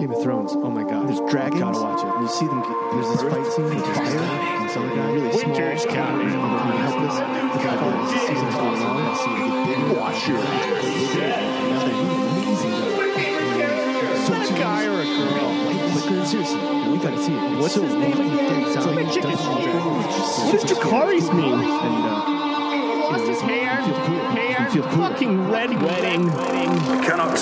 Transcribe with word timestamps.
Game 0.00 0.12
of 0.12 0.22
Thrones. 0.22 0.52
Oh 0.54 0.70
my 0.70 0.82
god. 0.82 1.08
There's 1.08 1.20
dragons. 1.30 1.60
Gotta 1.60 1.78
watch 1.78 2.00
it. 2.00 2.08
You 2.22 2.28
see 2.28 2.46
them. 2.46 2.62
There's 2.92 3.08
this 3.12 3.20
fight 3.28 3.44
scene 3.52 3.64
with 3.68 3.84
fire. 3.94 4.18
And 4.18 4.70
some 4.70 4.88
guy 4.96 5.12
really 5.12 5.28
Winter's 5.28 5.82
small. 5.82 5.94
coming. 5.94 6.28
and 6.28 6.40
they're 6.40 6.80
helpless. 6.88 7.16
The 7.20 7.60
guy 7.60 7.76
goes, 7.76 8.08
this 8.12 8.22
season's 8.22 8.54
going 8.54 8.80
on. 8.80 8.96
I 8.96 9.12
see 9.20 9.28
them 9.28 9.44
get 9.44 9.76
bigger. 9.76 10.00
Wash 10.00 10.28
your 10.28 10.38
Now 10.40 11.84
they're 11.84 12.00
amazing. 12.00 12.72
though. 12.80 14.24
So 14.24 14.32
a 14.32 14.58
guy 14.58 14.86
or 14.86 15.00
a 15.00 15.04
girl? 15.04 15.48
But 15.92 16.26
seriously, 16.26 16.60
we 16.88 16.96
gotta 16.98 17.20
see 17.22 17.34
it. 17.34 17.58
What's 17.60 17.74
so 17.74 17.82
his 17.82 17.94
name 17.94 18.12
wacky, 18.12 18.32
again? 18.32 18.36
dead 18.48 18.62
It's 18.68 18.76
like 18.76 18.84
zombies, 18.84 19.14
chicken 19.14 19.30
Dungeons 19.36 20.38
and 20.40 20.60
shit. 20.60 20.76
Jakari's 20.78 21.28
mean? 21.32 21.52
And 21.52 22.04
uh, 22.08 23.10
Lost 23.10 23.26
his 23.28 23.40
hair. 23.42 23.82
Feel 23.84 23.94
cool. 24.06 24.32
Hair. 24.70 24.82
Feel 24.82 24.92
cool. 24.92 25.08
Fucking 25.08 25.50
red 25.50 25.82
wedding. 25.82 26.30
I 26.30 27.04
cannot 27.04 27.38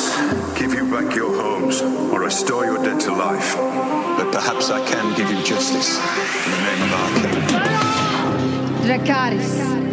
give 0.58 0.72
you 0.74 0.90
back 0.90 1.14
your 1.14 1.34
homes 1.40 1.82
or 1.82 2.20
restore 2.20 2.64
your 2.64 2.78
dead 2.78 3.00
to 3.00 3.12
life, 3.12 3.54
but 3.56 4.32
perhaps 4.32 4.70
I 4.70 4.84
can 4.86 5.16
give 5.16 5.30
you 5.30 5.42
justice 5.44 5.96
in 5.96 6.50
the 6.52 6.58
name 6.66 6.82
of 6.82 6.92
our 6.94 7.10
king. 7.20 9.06
Dracarys. 9.06 9.87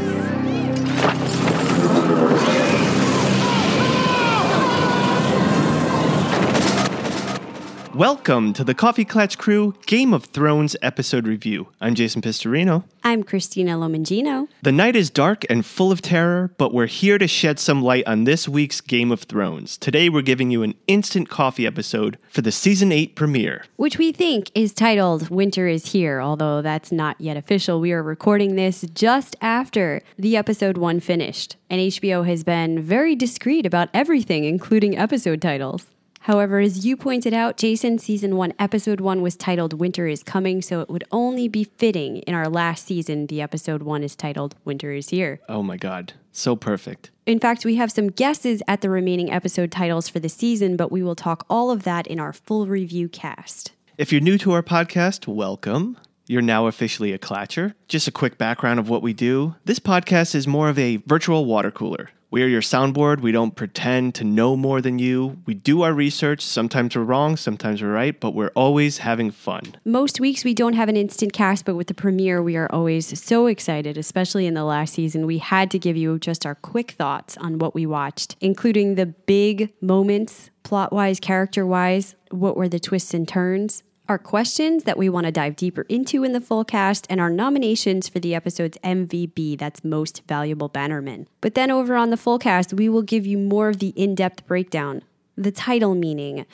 Welcome 7.95 8.51
to 8.51 8.61
the 8.61 8.73
Coffee 8.73 9.05
Klatch 9.05 9.37
Crew 9.37 9.73
Game 9.85 10.13
of 10.13 10.25
Thrones 10.25 10.75
episode 10.81 11.25
review. 11.25 11.69
I'm 11.79 11.95
Jason 11.95 12.21
Pistorino. 12.21 12.83
I'm 13.05 13.23
Christina 13.23 13.77
Lomangino. 13.77 14.49
The 14.63 14.73
night 14.73 14.97
is 14.97 15.09
dark 15.09 15.45
and 15.49 15.65
full 15.65 15.93
of 15.93 16.01
terror, 16.01 16.51
but 16.57 16.73
we're 16.73 16.87
here 16.87 17.17
to 17.17 17.25
shed 17.25 17.57
some 17.57 17.81
light 17.81 18.05
on 18.05 18.25
this 18.25 18.49
week's 18.49 18.81
Game 18.81 19.13
of 19.13 19.21
Thrones. 19.21 19.77
Today 19.77 20.09
we're 20.09 20.23
giving 20.23 20.51
you 20.51 20.61
an 20.61 20.75
instant 20.87 21.29
coffee 21.29 21.65
episode 21.65 22.17
for 22.29 22.41
the 22.41 22.51
season 22.51 22.91
8 22.91 23.15
premiere. 23.15 23.63
which 23.77 23.97
we 23.97 24.11
think 24.11 24.51
is 24.53 24.73
titled 24.73 25.29
Winter 25.29 25.67
is 25.69 25.93
Here, 25.93 26.19
although 26.19 26.61
that's 26.61 26.91
not 26.91 27.15
yet 27.21 27.37
official. 27.37 27.79
We 27.79 27.93
are 27.93 28.03
recording 28.03 28.55
this 28.55 28.81
just 28.93 29.37
after 29.39 30.01
the 30.19 30.35
episode 30.35 30.77
one 30.77 30.99
finished, 30.99 31.55
and 31.69 31.79
HBO 31.79 32.25
has 32.25 32.43
been 32.43 32.81
very 32.81 33.15
discreet 33.15 33.65
about 33.65 33.87
everything, 33.93 34.43
including 34.43 34.97
episode 34.97 35.41
titles. 35.41 35.85
However, 36.25 36.57
as 36.57 36.83
you 36.83 36.97
pointed 36.97 37.35
out, 37.35 37.55
Jason, 37.55 37.99
season 37.99 38.35
one, 38.35 38.51
episode 38.57 38.99
one 38.99 39.21
was 39.21 39.35
titled 39.35 39.79
Winter 39.79 40.07
is 40.07 40.23
Coming, 40.23 40.59
so 40.59 40.79
it 40.79 40.89
would 40.89 41.03
only 41.11 41.47
be 41.47 41.65
fitting 41.65 42.17
in 42.17 42.33
our 42.33 42.49
last 42.49 42.87
season, 42.87 43.27
the 43.27 43.43
episode 43.43 43.83
one 43.83 44.01
is 44.01 44.15
titled 44.15 44.55
Winter 44.65 44.91
is 44.91 45.09
Here. 45.09 45.39
Oh 45.47 45.61
my 45.61 45.77
god, 45.77 46.13
so 46.31 46.55
perfect. 46.55 47.11
In 47.27 47.39
fact, 47.39 47.63
we 47.63 47.75
have 47.75 47.91
some 47.91 48.07
guesses 48.07 48.63
at 48.67 48.81
the 48.81 48.89
remaining 48.89 49.31
episode 49.31 49.69
titles 49.69 50.09
for 50.09 50.19
the 50.19 50.27
season, 50.27 50.75
but 50.75 50.91
we 50.91 51.03
will 51.03 51.13
talk 51.13 51.45
all 51.47 51.69
of 51.69 51.83
that 51.83 52.07
in 52.07 52.19
our 52.19 52.33
full 52.33 52.65
review 52.65 53.07
cast. 53.07 53.73
If 53.99 54.11
you're 54.11 54.19
new 54.19 54.39
to 54.39 54.53
our 54.53 54.63
podcast, 54.63 55.27
welcome. 55.27 55.95
You're 56.25 56.41
now 56.41 56.65
officially 56.65 57.13
a 57.13 57.19
Clatcher. 57.19 57.75
Just 57.87 58.07
a 58.07 58.11
quick 58.11 58.39
background 58.39 58.79
of 58.79 58.89
what 58.89 59.03
we 59.03 59.13
do. 59.13 59.53
This 59.65 59.77
podcast 59.77 60.33
is 60.33 60.47
more 60.47 60.69
of 60.69 60.79
a 60.79 60.97
virtual 61.05 61.45
water 61.45 61.69
cooler. 61.69 62.09
We 62.35 62.43
are 62.43 62.47
your 62.47 62.59
soundboard. 62.59 63.21
We 63.21 63.31
don't 63.31 63.55
pretend 63.55 64.13
to 64.15 64.25
know 64.25 64.57
more 64.57 64.81
than 64.81 64.99
you. 64.99 65.37
We 65.45 65.53
do 65.53 65.83
our 65.83 65.93
research. 65.93 66.41
Sometimes 66.41 66.93
we're 66.93 67.03
wrong, 67.03 67.37
sometimes 67.37 67.81
we're 67.81 67.93
right, 67.93 68.19
but 68.19 68.31
we're 68.31 68.51
always 68.57 68.97
having 68.97 69.31
fun. 69.31 69.77
Most 69.85 70.19
weeks 70.19 70.43
we 70.43 70.53
don't 70.53 70.73
have 70.73 70.89
an 70.89 70.97
instant 70.97 71.31
cast, 71.31 71.63
but 71.63 71.75
with 71.75 71.87
the 71.87 71.93
premiere, 71.93 72.43
we 72.43 72.57
are 72.57 72.69
always 72.73 73.17
so 73.23 73.47
excited, 73.47 73.97
especially 73.97 74.47
in 74.47 74.53
the 74.53 74.65
last 74.65 74.95
season. 74.95 75.25
We 75.25 75.37
had 75.37 75.71
to 75.71 75.79
give 75.79 75.95
you 75.95 76.19
just 76.19 76.45
our 76.45 76.55
quick 76.55 76.91
thoughts 76.91 77.37
on 77.37 77.57
what 77.57 77.73
we 77.73 77.85
watched, 77.85 78.35
including 78.41 78.95
the 78.95 79.05
big 79.05 79.71
moments, 79.79 80.49
plot 80.63 80.91
wise, 80.91 81.21
character 81.21 81.65
wise, 81.65 82.15
what 82.31 82.57
were 82.57 82.67
the 82.67 82.81
twists 82.81 83.13
and 83.13 83.25
turns. 83.25 83.81
Our 84.07 84.19
questions 84.19 84.83
that 84.83 84.99
we 84.99 85.09
want 85.09 85.25
to 85.25 85.31
dive 85.31 85.55
deeper 85.55 85.81
into 85.89 86.23
in 86.23 86.33
the 86.33 86.41
full 86.41 86.63
cast, 86.63 87.07
and 87.09 87.19
our 87.19 87.29
nominations 87.31 88.07
for 88.07 88.19
the 88.19 88.35
episode's 88.35 88.77
MVP 88.83 89.57
that's 89.57 89.83
most 89.83 90.21
valuable 90.27 90.69
bannerman. 90.69 91.27
But 91.41 91.55
then 91.55 91.71
over 91.71 91.95
on 91.95 92.11
the 92.11 92.17
full 92.17 92.37
cast, 92.37 92.71
we 92.71 92.87
will 92.87 93.01
give 93.01 93.25
you 93.25 93.39
more 93.39 93.67
of 93.67 93.79
the 93.79 93.93
in 93.95 94.13
depth 94.13 94.45
breakdown, 94.45 95.01
the 95.35 95.51
title 95.51 95.95
meaning, 95.95 96.45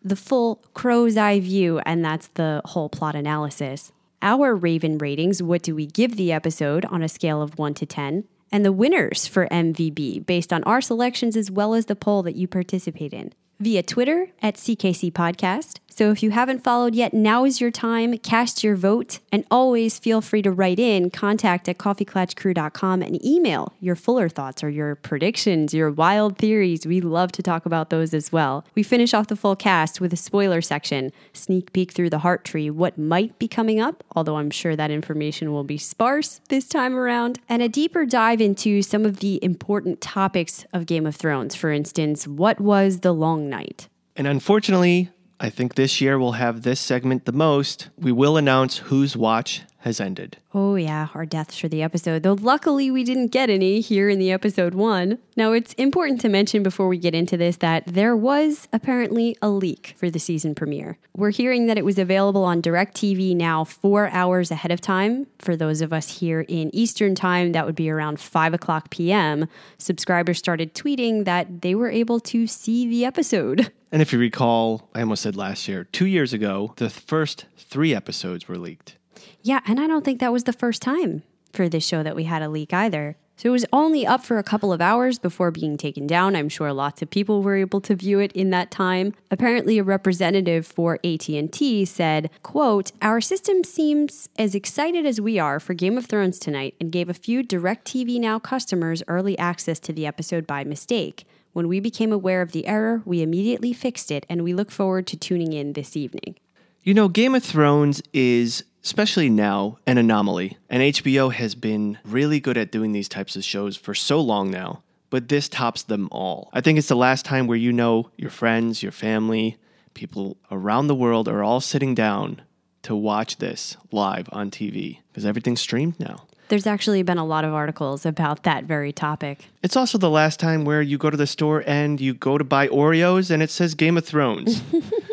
the 0.00 0.14
full 0.14 0.62
crow's 0.74 1.16
eye 1.16 1.40
view, 1.40 1.80
and 1.80 2.04
that's 2.04 2.28
the 2.34 2.62
whole 2.66 2.88
plot 2.88 3.16
analysis. 3.16 3.90
Our 4.20 4.54
Raven 4.54 4.98
ratings 4.98 5.42
what 5.42 5.62
do 5.62 5.74
we 5.74 5.86
give 5.86 6.14
the 6.14 6.30
episode 6.30 6.84
on 6.84 7.02
a 7.02 7.08
scale 7.08 7.42
of 7.42 7.58
1 7.58 7.74
to 7.74 7.86
10? 7.86 8.24
And 8.52 8.64
the 8.64 8.70
winners 8.70 9.26
for 9.26 9.48
MVB 9.48 10.24
based 10.24 10.52
on 10.52 10.62
our 10.64 10.80
selections 10.80 11.36
as 11.36 11.50
well 11.50 11.74
as 11.74 11.86
the 11.86 11.96
poll 11.96 12.22
that 12.22 12.36
you 12.36 12.46
participate 12.46 13.12
in. 13.12 13.32
Via 13.60 13.82
Twitter 13.82 14.28
at 14.42 14.56
CKC 14.56 15.12
Podcast. 15.12 15.78
So 15.94 16.10
if 16.10 16.22
you 16.22 16.30
haven't 16.30 16.64
followed 16.64 16.94
yet, 16.94 17.12
now 17.12 17.44
is 17.44 17.60
your 17.60 17.70
time. 17.70 18.16
Cast 18.16 18.64
your 18.64 18.76
vote 18.76 19.18
and 19.30 19.44
always 19.50 19.98
feel 19.98 20.22
free 20.22 20.40
to 20.40 20.50
write 20.50 20.78
in 20.78 21.10
contact 21.10 21.68
at 21.68 21.76
coffeeclatchcrew.com 21.76 23.02
and 23.02 23.22
email 23.22 23.74
your 23.78 23.94
fuller 23.94 24.30
thoughts 24.30 24.64
or 24.64 24.70
your 24.70 24.94
predictions, 24.94 25.74
your 25.74 25.90
wild 25.90 26.38
theories. 26.38 26.86
We 26.86 27.02
love 27.02 27.30
to 27.32 27.42
talk 27.42 27.66
about 27.66 27.90
those 27.90 28.14
as 28.14 28.32
well. 28.32 28.64
We 28.74 28.82
finish 28.82 29.12
off 29.12 29.26
the 29.26 29.36
full 29.36 29.54
cast 29.54 30.00
with 30.00 30.14
a 30.14 30.16
spoiler 30.16 30.62
section, 30.62 31.12
sneak 31.34 31.74
peek 31.74 31.92
through 31.92 32.08
the 32.08 32.20
heart 32.20 32.44
tree, 32.46 32.70
what 32.70 32.96
might 32.96 33.38
be 33.38 33.46
coming 33.46 33.78
up, 33.78 34.02
although 34.16 34.38
I'm 34.38 34.50
sure 34.50 34.74
that 34.74 34.90
information 34.90 35.52
will 35.52 35.62
be 35.62 35.76
sparse 35.76 36.40
this 36.48 36.68
time 36.68 36.96
around, 36.96 37.38
and 37.50 37.60
a 37.60 37.68
deeper 37.68 38.06
dive 38.06 38.40
into 38.40 38.80
some 38.80 39.04
of 39.04 39.18
the 39.18 39.38
important 39.44 40.00
topics 40.00 40.64
of 40.72 40.86
Game 40.86 41.06
of 41.06 41.16
Thrones. 41.16 41.54
For 41.54 41.70
instance, 41.70 42.26
what 42.26 42.58
was 42.58 43.00
the 43.00 43.12
long 43.12 43.41
night? 43.48 43.88
And 44.16 44.26
unfortunately, 44.26 45.10
I 45.40 45.50
think 45.50 45.74
this 45.74 46.00
year 46.00 46.18
we'll 46.18 46.32
have 46.32 46.62
this 46.62 46.80
segment 46.80 47.24
the 47.24 47.32
most. 47.32 47.88
We 47.96 48.12
will 48.12 48.36
announce 48.36 48.78
whose 48.78 49.16
watch 49.16 49.62
has 49.82 50.00
ended. 50.00 50.38
Oh, 50.54 50.76
yeah, 50.76 51.08
our 51.14 51.26
deaths 51.26 51.58
for 51.58 51.68
the 51.68 51.82
episode, 51.82 52.22
though 52.22 52.34
luckily 52.34 52.90
we 52.90 53.04
didn't 53.04 53.28
get 53.28 53.50
any 53.50 53.80
here 53.80 54.08
in 54.08 54.18
the 54.18 54.30
episode 54.30 54.74
one. 54.74 55.18
Now, 55.36 55.52
it's 55.52 55.72
important 55.74 56.20
to 56.22 56.28
mention 56.28 56.62
before 56.62 56.88
we 56.88 56.98
get 56.98 57.14
into 57.14 57.36
this 57.36 57.56
that 57.58 57.84
there 57.86 58.16
was 58.16 58.68
apparently 58.72 59.36
a 59.42 59.48
leak 59.48 59.94
for 59.96 60.10
the 60.10 60.18
season 60.18 60.54
premiere. 60.54 60.98
We're 61.16 61.30
hearing 61.30 61.66
that 61.66 61.78
it 61.78 61.84
was 61.84 61.98
available 61.98 62.44
on 62.44 62.62
DirecTV 62.62 63.34
now 63.36 63.64
four 63.64 64.08
hours 64.08 64.50
ahead 64.50 64.70
of 64.70 64.80
time. 64.80 65.26
For 65.38 65.56
those 65.56 65.80
of 65.80 65.92
us 65.92 66.18
here 66.18 66.42
in 66.42 66.74
Eastern 66.74 67.14
time, 67.14 67.52
that 67.52 67.66
would 67.66 67.76
be 67.76 67.90
around 67.90 68.20
5 68.20 68.54
o'clock 68.54 68.90
p.m. 68.90 69.48
Subscribers 69.78 70.38
started 70.38 70.74
tweeting 70.74 71.24
that 71.24 71.62
they 71.62 71.74
were 71.74 71.90
able 71.90 72.20
to 72.20 72.46
see 72.46 72.88
the 72.88 73.04
episode. 73.04 73.72
And 73.92 74.00
if 74.00 74.10
you 74.10 74.18
recall, 74.18 74.88
I 74.94 75.02
almost 75.02 75.22
said 75.22 75.36
last 75.36 75.68
year, 75.68 75.84
two 75.84 76.06
years 76.06 76.32
ago, 76.32 76.72
the 76.78 76.88
first 76.88 77.44
three 77.58 77.94
episodes 77.94 78.48
were 78.48 78.56
leaked. 78.56 78.96
Yeah, 79.42 79.60
and 79.66 79.80
I 79.80 79.86
don't 79.86 80.04
think 80.04 80.20
that 80.20 80.32
was 80.32 80.44
the 80.44 80.52
first 80.52 80.82
time 80.82 81.22
for 81.52 81.68
this 81.68 81.86
show 81.86 82.02
that 82.02 82.16
we 82.16 82.24
had 82.24 82.42
a 82.42 82.48
leak 82.48 82.72
either. 82.72 83.16
So 83.36 83.48
it 83.48 83.52
was 83.52 83.66
only 83.72 84.06
up 84.06 84.24
for 84.24 84.38
a 84.38 84.42
couple 84.42 84.72
of 84.72 84.80
hours 84.80 85.18
before 85.18 85.50
being 85.50 85.76
taken 85.76 86.06
down. 86.06 86.36
I'm 86.36 86.48
sure 86.48 86.72
lots 86.72 87.02
of 87.02 87.10
people 87.10 87.42
were 87.42 87.56
able 87.56 87.80
to 87.80 87.96
view 87.96 88.20
it 88.20 88.30
in 88.32 88.50
that 88.50 88.70
time. 88.70 89.14
Apparently 89.30 89.78
a 89.78 89.82
representative 89.82 90.66
for 90.66 91.00
AT&T 91.02 91.84
said, 91.86 92.30
"Quote, 92.42 92.92
our 93.00 93.20
system 93.20 93.64
seems 93.64 94.28
as 94.38 94.54
excited 94.54 95.06
as 95.06 95.20
we 95.20 95.38
are 95.38 95.58
for 95.58 95.74
Game 95.74 95.98
of 95.98 96.06
Thrones 96.06 96.38
tonight 96.38 96.74
and 96.80 96.92
gave 96.92 97.08
a 97.08 97.14
few 97.14 97.42
DirecTV 97.42 98.20
Now 98.20 98.38
customers 98.38 99.02
early 99.08 99.36
access 99.38 99.80
to 99.80 99.92
the 99.92 100.06
episode 100.06 100.46
by 100.46 100.62
mistake. 100.62 101.24
When 101.52 101.68
we 101.68 101.80
became 101.80 102.12
aware 102.12 102.42
of 102.42 102.52
the 102.52 102.66
error, 102.66 103.02
we 103.04 103.22
immediately 103.22 103.72
fixed 103.72 104.10
it 104.10 104.24
and 104.28 104.44
we 104.44 104.54
look 104.54 104.70
forward 104.70 105.06
to 105.08 105.16
tuning 105.16 105.52
in 105.52 105.72
this 105.72 105.96
evening." 105.96 106.36
You 106.84 106.94
know, 106.94 107.08
Game 107.08 107.34
of 107.34 107.42
Thrones 107.42 108.02
is, 108.12 108.64
especially 108.84 109.30
now, 109.30 109.78
an 109.86 109.98
anomaly. 109.98 110.56
And 110.68 110.82
HBO 110.82 111.32
has 111.32 111.54
been 111.54 111.98
really 112.04 112.40
good 112.40 112.56
at 112.56 112.72
doing 112.72 112.92
these 112.92 113.08
types 113.08 113.36
of 113.36 113.44
shows 113.44 113.76
for 113.76 113.94
so 113.94 114.20
long 114.20 114.50
now. 114.50 114.82
But 115.10 115.28
this 115.28 115.48
tops 115.48 115.82
them 115.82 116.08
all. 116.10 116.48
I 116.52 116.60
think 116.60 116.78
it's 116.78 116.88
the 116.88 116.96
last 116.96 117.24
time 117.24 117.46
where 117.46 117.58
you 117.58 117.72
know 117.72 118.10
your 118.16 118.30
friends, 118.30 118.82
your 118.82 118.92
family, 118.92 119.58
people 119.94 120.38
around 120.50 120.86
the 120.86 120.94
world 120.94 121.28
are 121.28 121.42
all 121.42 121.60
sitting 121.60 121.94
down 121.94 122.40
to 122.82 122.96
watch 122.96 123.36
this 123.36 123.76
live 123.90 124.28
on 124.32 124.50
TV 124.50 124.98
because 125.08 125.24
everything's 125.24 125.60
streamed 125.60 126.00
now. 126.00 126.24
There's 126.48 126.66
actually 126.66 127.02
been 127.02 127.18
a 127.18 127.24
lot 127.24 127.44
of 127.44 127.54
articles 127.54 128.04
about 128.04 128.42
that 128.42 128.64
very 128.64 128.92
topic. 128.92 129.46
It's 129.62 129.76
also 129.76 129.96
the 129.96 130.10
last 130.10 130.40
time 130.40 130.64
where 130.64 130.82
you 130.82 130.98
go 130.98 131.08
to 131.08 131.16
the 131.16 131.26
store 131.26 131.62
and 131.66 132.00
you 132.00 132.12
go 132.14 132.36
to 132.36 132.44
buy 132.44 132.68
Oreos 132.68 133.30
and 133.30 133.42
it 133.42 133.50
says 133.50 133.74
Game 133.74 133.96
of 133.96 134.04
Thrones. 134.04 134.62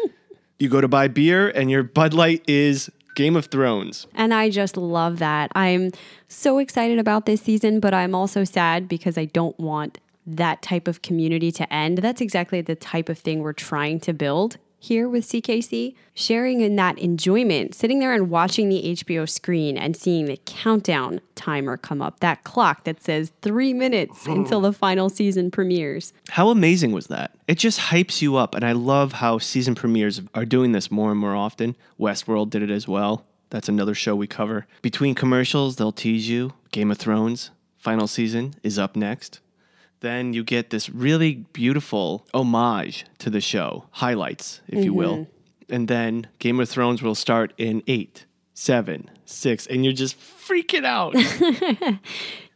you 0.60 0.69
go 0.69 0.81
to 0.81 0.88
buy 0.88 1.07
beer 1.07 1.50
and 1.50 1.72
your 1.72 1.83
Bud 1.83 2.13
Light 2.13 2.44
is 2.48 2.89
Game 3.16 3.36
of 3.36 3.48
Thrones. 3.48 4.08
And 4.16 4.34
I 4.34 4.50
just 4.50 4.78
love 4.78 5.20
that. 5.20 5.52
I'm 5.56 5.92
so 6.28 6.58
excited 6.58 7.00
about 7.00 7.26
this 7.26 7.42
season, 7.42 7.80
but 7.80 7.94
I'm 7.94 8.16
also 8.16 8.44
sad 8.44 8.88
because 8.88 9.18
I 9.18 9.26
don't 9.26 9.60
want 9.60 10.00
that 10.26 10.62
type 10.62 10.88
of 10.88 11.02
community 11.02 11.52
to 11.54 11.74
end. 11.74 12.00
That's 12.00 12.22
exactly 12.22 12.62
the 12.62 12.76
type 12.76 13.10
of 13.10 13.18
thing 13.18 13.40
we're 13.40 13.54
trying 13.54 14.00
to 14.02 14.14
build 14.14 14.58
here 14.80 15.10
with 15.10 15.26
CKC, 15.26 15.94
sharing 16.14 16.62
in 16.62 16.76
that 16.78 16.98
enjoyment, 16.98 17.76
sitting 17.76 18.00
there 18.00 18.14
and 18.14 18.30
watching 18.30 18.70
the 18.70 18.81
HBO 18.96 19.30
screen 19.30 19.78
and 19.78 19.96
seeing 19.96 20.26
the 20.26 20.40
countdown 20.46 21.22
timer 21.36 21.78
come 21.78 22.02
up, 22.02 22.20
that 22.22 22.44
clock 22.44 22.86
that 22.86 23.04
says 23.04 23.31
three 23.42 23.74
minutes 23.74 24.26
oh. 24.28 24.34
until 24.34 24.62
the 24.62 24.74
final 24.74 25.10
season 25.10 25.52
premieres. 25.52 26.14
How 26.30 26.50
amazing 26.50 26.92
was 26.92 27.08
that? 27.08 27.36
It 27.48 27.58
just 27.58 27.80
hypes 27.80 28.22
you 28.22 28.38
up, 28.38 28.56
and 28.56 28.64
I 28.64 28.72
love 28.72 29.14
how 29.14 29.38
season 29.38 29.76
premieres 29.76 30.22
are 30.34 30.46
doing 30.46 30.72
this 30.72 30.90
more 30.90 31.12
and 31.12 31.20
more 31.20 31.36
often. 31.36 31.75
Westworld 32.00 32.50
did 32.50 32.64
it 32.64 32.72
as 32.72 32.88
well. 32.88 33.25
That's 33.50 33.70
another 33.70 33.96
show 33.96 34.16
we 34.16 34.28
cover. 34.28 34.68
Between 34.82 35.16
commercials, 35.16 35.75
they'll 35.75 35.92
tease 35.92 36.30
you. 36.30 36.54
Game 36.72 36.92
of 36.92 36.98
Thrones, 36.98 37.52
final 37.78 38.08
season, 38.08 38.54
is 38.64 38.78
up 38.78 38.96
next. 38.96 39.40
Then 40.01 40.34
you 40.34 40.44
get 40.44 40.69
this 40.69 40.90
really 40.90 41.46
beautiful 41.54 42.25
homage 42.34 43.06
to 43.19 43.30
the 43.30 43.42
show, 43.42 43.86
highlights, 43.92 44.62
if 44.68 44.84
you 44.84 44.94
will. 44.94 45.18
Mm-hmm. 45.18 45.74
And 45.75 45.88
then 45.88 46.28
Game 46.40 46.60
of 46.60 46.69
Thrones 46.69 47.01
will 47.01 47.16
start 47.16 47.54
in 47.57 47.84
eight, 47.86 48.25
seven, 48.60 49.10
six, 49.26 49.68
and 49.68 49.86
you're 49.86 49.94
just 49.94 50.18
freaking 50.20 50.86
out. 50.86 51.16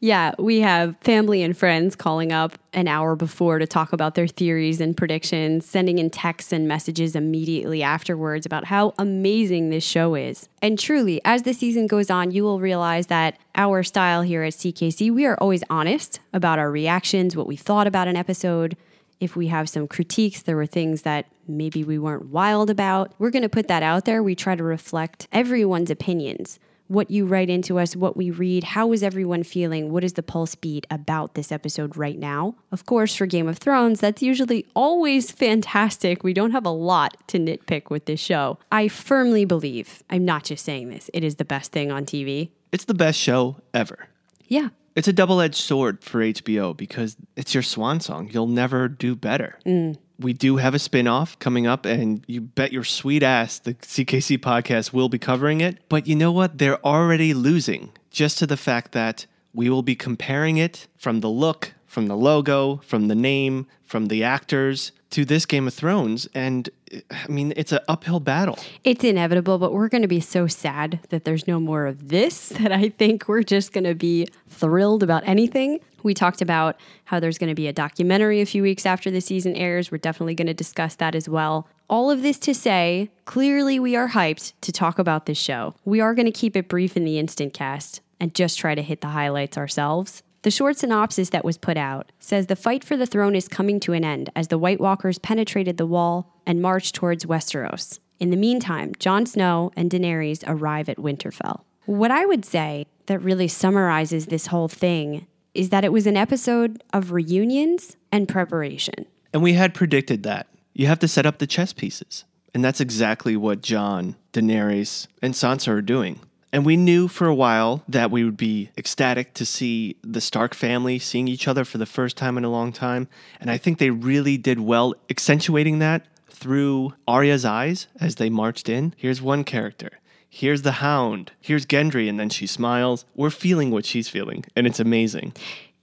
Yeah, 0.04 0.34
we 0.38 0.60
have 0.60 0.98
family 1.00 1.44
and 1.44 1.58
friends 1.58 1.96
calling 1.96 2.34
up 2.34 2.58
an 2.74 2.90
hour 2.90 3.16
before 3.16 3.58
to 3.58 3.66
talk 3.66 3.94
about 3.94 4.16
their 4.16 4.28
theories 4.28 4.82
and 4.82 4.98
predictions, 4.98 5.66
sending 5.66 5.98
in 5.98 6.10
texts 6.10 6.52
and 6.52 6.68
messages 6.68 7.16
immediately 7.16 7.82
afterwards 7.84 8.46
about 8.46 8.66
how 8.66 8.94
amazing 8.98 9.70
this 9.70 9.86
show 9.86 10.14
is. 10.14 10.50
And 10.62 10.78
truly, 10.78 11.22
as 11.24 11.44
the 11.44 11.54
season 11.54 11.88
goes 11.88 12.10
on, 12.10 12.32
you 12.32 12.44
will 12.44 12.60
realize 12.60 13.08
that 13.08 13.38
our 13.56 13.82
style 13.82 14.24
here 14.24 14.44
at 14.44 14.52
CKC, 14.52 15.10
we 15.10 15.26
are 15.26 15.38
always 15.38 15.64
honest 15.70 16.20
about 16.34 16.60
our 16.60 16.70
reactions, 16.70 17.38
what 17.38 17.48
we 17.48 17.56
thought 17.56 17.88
about 17.88 18.10
an 18.10 18.18
episode. 18.18 18.76
If 19.22 19.38
we 19.38 19.48
have 19.48 19.70
some 19.70 19.88
critiques, 19.88 20.42
there 20.42 20.58
were 20.58 20.66
things 20.66 21.04
that 21.04 21.28
maybe 21.48 21.84
we 21.84 21.98
weren't 22.00 22.28
wild 22.28 22.70
about. 22.70 23.14
We're 23.20 23.32
going 23.32 23.44
to 23.44 23.50
put 23.50 23.68
that 23.68 23.84
out 23.84 24.06
there. 24.06 24.24
We 24.24 24.36
try 24.36 24.56
to 24.56 24.64
reflect 24.64 25.28
everyone's 25.32 25.92
opinions 25.92 26.60
what 26.88 27.10
you 27.10 27.26
write 27.26 27.50
into 27.50 27.80
us, 27.80 27.96
what 27.96 28.16
we 28.16 28.30
read, 28.30 28.64
how 28.64 28.92
is 28.92 29.04
everyone 29.04 29.44
feeling, 29.44 29.92
what 29.92 30.04
is 30.04 30.14
the 30.14 30.24
pulse 30.24 30.56
beat 30.56 30.86
about 30.92 31.34
this 31.34 31.52
episode 31.52 31.96
right 31.98 32.20
now. 32.20 32.56
Of 32.72 32.86
course, 32.86 33.16
for 33.16 33.26
Game 33.26 33.48
of 33.48 33.58
Thrones, 33.58 34.00
that's 34.00 34.22
usually 34.22 34.66
always 34.76 35.32
fantastic. 35.32 36.24
We 36.24 36.34
don't 36.34 36.52
have 36.52 36.66
a 36.66 36.72
lot 36.72 37.18
to 37.30 37.40
nitpick 37.40 37.90
with 37.90 38.06
this 38.06 38.20
show. 38.20 38.60
I 38.72 38.88
firmly 38.88 39.46
believe, 39.46 40.04
I'm 40.10 40.26
not 40.26 40.44
just 40.44 40.64
saying 40.64 40.90
this, 40.90 41.10
it 41.14 41.24
is 41.24 41.38
the 41.38 41.46
best 41.46 41.72
thing 41.72 41.92
on 41.92 42.06
TV. 42.06 42.52
it's 42.72 42.86
the 42.86 42.94
best 42.94 43.20
show 43.20 43.58
ever. 43.74 44.08
Yeah. 44.48 44.70
It's 44.96 45.08
a 45.08 45.14
double 45.14 45.42
edged 45.42 45.56
sword 45.56 46.04
for 46.04 46.20
HBO 46.20 46.78
because 46.78 47.18
it's 47.36 47.54
your 47.56 47.64
swan 47.64 48.00
song. 48.00 48.30
You'll 48.32 48.46
never 48.46 48.88
do 48.88 49.16
better. 49.16 49.58
Mm. 49.66 49.98
We 50.20 50.34
do 50.34 50.58
have 50.58 50.74
a 50.74 50.80
spin 50.80 51.08
off 51.08 51.38
coming 51.40 51.68
up, 51.68 51.86
and 51.86 52.24
you 52.28 52.42
bet 52.42 52.72
your 52.72 52.84
sweet 52.84 53.24
ass 53.24 53.60
the 53.60 53.74
CKC 53.74 54.38
podcast 54.38 54.94
will 54.94 55.10
be 55.10 55.18
covering 55.18 55.62
it. 55.62 55.78
But 55.90 56.08
you 56.08 56.16
know 56.16 56.32
what? 56.32 56.58
They're 56.58 56.84
already 56.86 57.34
losing 57.34 57.92
just 58.12 58.38
to 58.40 58.48
the 58.48 58.58
fact 58.58 58.92
that 58.92 59.26
we 59.54 59.70
will 59.70 59.82
be 59.82 59.96
comparing 59.96 60.58
it 60.58 60.88
from 60.98 61.22
the 61.22 61.30
look, 61.30 61.74
from 61.86 62.08
the 62.08 62.16
logo, 62.16 62.78
from 62.78 63.08
the 63.08 63.16
name, 63.16 63.68
from 63.84 64.08
the 64.08 64.24
actors 64.24 64.92
to 65.14 65.26
this 65.26 65.46
Game 65.46 65.68
of 65.68 65.74
Thrones. 65.76 66.28
And 66.34 66.70
I 67.12 67.28
mean, 67.28 67.54
it's 67.56 67.72
an 67.72 67.80
uphill 67.88 68.20
battle. 68.20 68.58
It's 68.84 69.04
inevitable, 69.04 69.60
but 69.60 69.72
we're 69.72 69.88
going 69.88 70.02
to 70.02 70.08
be 70.08 70.20
so 70.20 70.48
sad 70.48 71.00
that 71.10 71.24
there's 71.24 71.48
no 71.48 71.60
more 71.60 71.86
of 71.86 72.10
this 72.10 72.50
that 72.60 72.72
I 72.72 72.90
think 72.90 73.28
we're 73.28 73.44
just 73.44 73.74
going 73.74 73.84
to 73.84 73.96
be 73.96 74.28
thrilled 74.50 75.04
about 75.04 75.24
anything. 75.28 75.80
We 76.02 76.14
talked 76.14 76.42
about 76.42 76.80
how 77.06 77.20
there's 77.20 77.38
going 77.38 77.50
to 77.50 77.56
be 77.56 77.68
a 77.68 77.74
documentary 77.74 78.42
a 78.42 78.46
few 78.46 78.64
weeks 78.64 78.86
after 78.86 79.12
the 79.12 79.22
season 79.22 79.56
airs. 79.56 79.92
We're 79.92 80.00
definitely 80.00 80.36
going 80.36 80.48
to 80.48 80.54
discuss 80.54 80.96
that 80.96 81.16
as 81.16 81.30
well. 81.30 81.68
All 81.90 82.10
of 82.10 82.24
this 82.24 82.40
to 82.40 82.56
say, 82.56 83.12
clearly 83.26 83.80
we 83.80 83.96
are 83.96 84.10
hyped 84.10 84.54
to 84.62 84.72
talk 84.72 84.98
about 84.98 85.28
this 85.28 85.38
show. 85.38 85.76
We 85.86 86.02
are 86.02 86.16
going 86.16 86.26
to 86.26 86.32
keep 86.32 86.58
it 86.58 86.68
brief 86.68 86.98
in 86.98 87.06
the 87.06 87.20
instant 87.20 87.54
cast 87.54 88.02
and 88.20 88.34
just 88.34 88.58
try 88.58 88.74
to 88.74 88.82
hit 88.82 89.02
the 89.02 89.10
highlights 89.10 89.58
ourselves. 89.58 90.24
The 90.44 90.52
short 90.52 90.78
synopsis 90.78 91.30
that 91.30 91.46
was 91.46 91.58
put 91.58 91.78
out 91.78 92.12
says 92.20 92.48
the 92.48 92.58
fight 92.58 92.84
for 92.84 92.98
the 92.98 93.06
throne 93.06 93.34
is 93.34 93.48
coming 93.48 93.80
to 93.80 93.94
an 93.94 94.04
end 94.04 94.30
as 94.36 94.50
the 94.50 94.58
White 94.58 94.82
Walkers 94.82 95.18
penetrated 95.18 95.78
the 95.78 95.86
wall 95.86 96.34
and 96.46 96.62
marched 96.62 96.96
towards 96.96 97.26
Westeros. 97.26 98.00
In 98.20 98.30
the 98.30 98.36
meantime, 98.36 98.92
Jon 99.00 99.26
Snow 99.26 99.72
and 99.78 99.90
Daenerys 99.90 100.44
arrive 100.46 100.90
at 100.90 100.98
Winterfell. 100.98 101.62
What 101.86 102.12
I 102.12 102.26
would 102.26 102.44
say 102.44 102.88
that 103.06 103.20
really 103.20 103.48
summarizes 103.48 104.26
this 104.26 104.48
whole 104.48 104.68
thing 104.68 105.28
is 105.54 105.70
that 105.70 105.86
it 105.86 105.94
was 105.94 106.08
an 106.08 106.18
episode 106.18 106.84
of 106.92 107.14
reunions 107.14 107.96
and 108.12 108.28
preparation. 108.28 109.06
And 109.32 109.44
we 109.44 109.54
had 109.54 109.74
predicted 109.74 110.24
that. 110.24 110.48
You 110.74 110.88
have 110.88 111.00
to 111.00 111.08
set 111.08 111.26
up 111.26 111.38
the 111.38 111.48
chess 111.48 111.72
pieces. 111.72 112.26
And 112.54 112.66
that's 112.66 112.82
exactly 112.82 113.38
what 113.38 113.62
Jon, 113.62 114.18
Daenerys, 114.34 115.08
and 115.22 115.34
Sansa 115.34 115.70
are 115.70 115.82
doing. 115.82 116.20
And 116.54 116.68
we 116.68 116.78
knew 116.78 117.08
for 117.08 117.26
a 117.26 117.34
while 117.34 117.84
that 117.90 118.12
we 118.12 118.24
would 118.24 118.38
be 118.38 118.70
ecstatic 118.78 119.34
to 119.34 119.46
see 119.46 119.96
the 120.04 120.22
Stark 120.22 120.54
family 120.54 121.00
seeing 121.00 121.28
each 121.28 121.48
other 121.48 121.66
for 121.66 121.80
the 121.80 121.88
first 121.88 122.16
time 122.16 122.38
in 122.38 122.46
a 122.46 122.50
long 122.50 122.72
time. 122.72 123.08
And 123.42 123.50
I 123.50 123.58
think 123.58 123.80
they 123.80 123.90
really 123.90 124.38
did 124.38 124.60
well 124.60 124.94
accentuating 125.10 125.80
that 125.80 126.06
through 126.30 126.94
Arya's 127.08 127.44
eyes 127.44 127.88
as 128.00 128.16
they 128.16 128.30
marched 128.30 128.70
in. 128.70 128.94
Here's 128.98 129.20
one 129.20 129.44
character. 129.44 130.00
Here's 130.30 130.62
the 130.62 130.74
hound. 130.74 131.32
Here's 131.42 131.66
Gendry. 131.66 132.08
And 132.08 132.20
then 132.20 132.30
she 132.30 132.46
smiles. 132.46 133.06
We're 133.16 133.32
feeling 133.32 133.72
what 133.72 133.84
she's 133.84 134.08
feeling. 134.08 134.46
And 134.56 134.68
it's 134.68 134.80
amazing. 134.80 135.34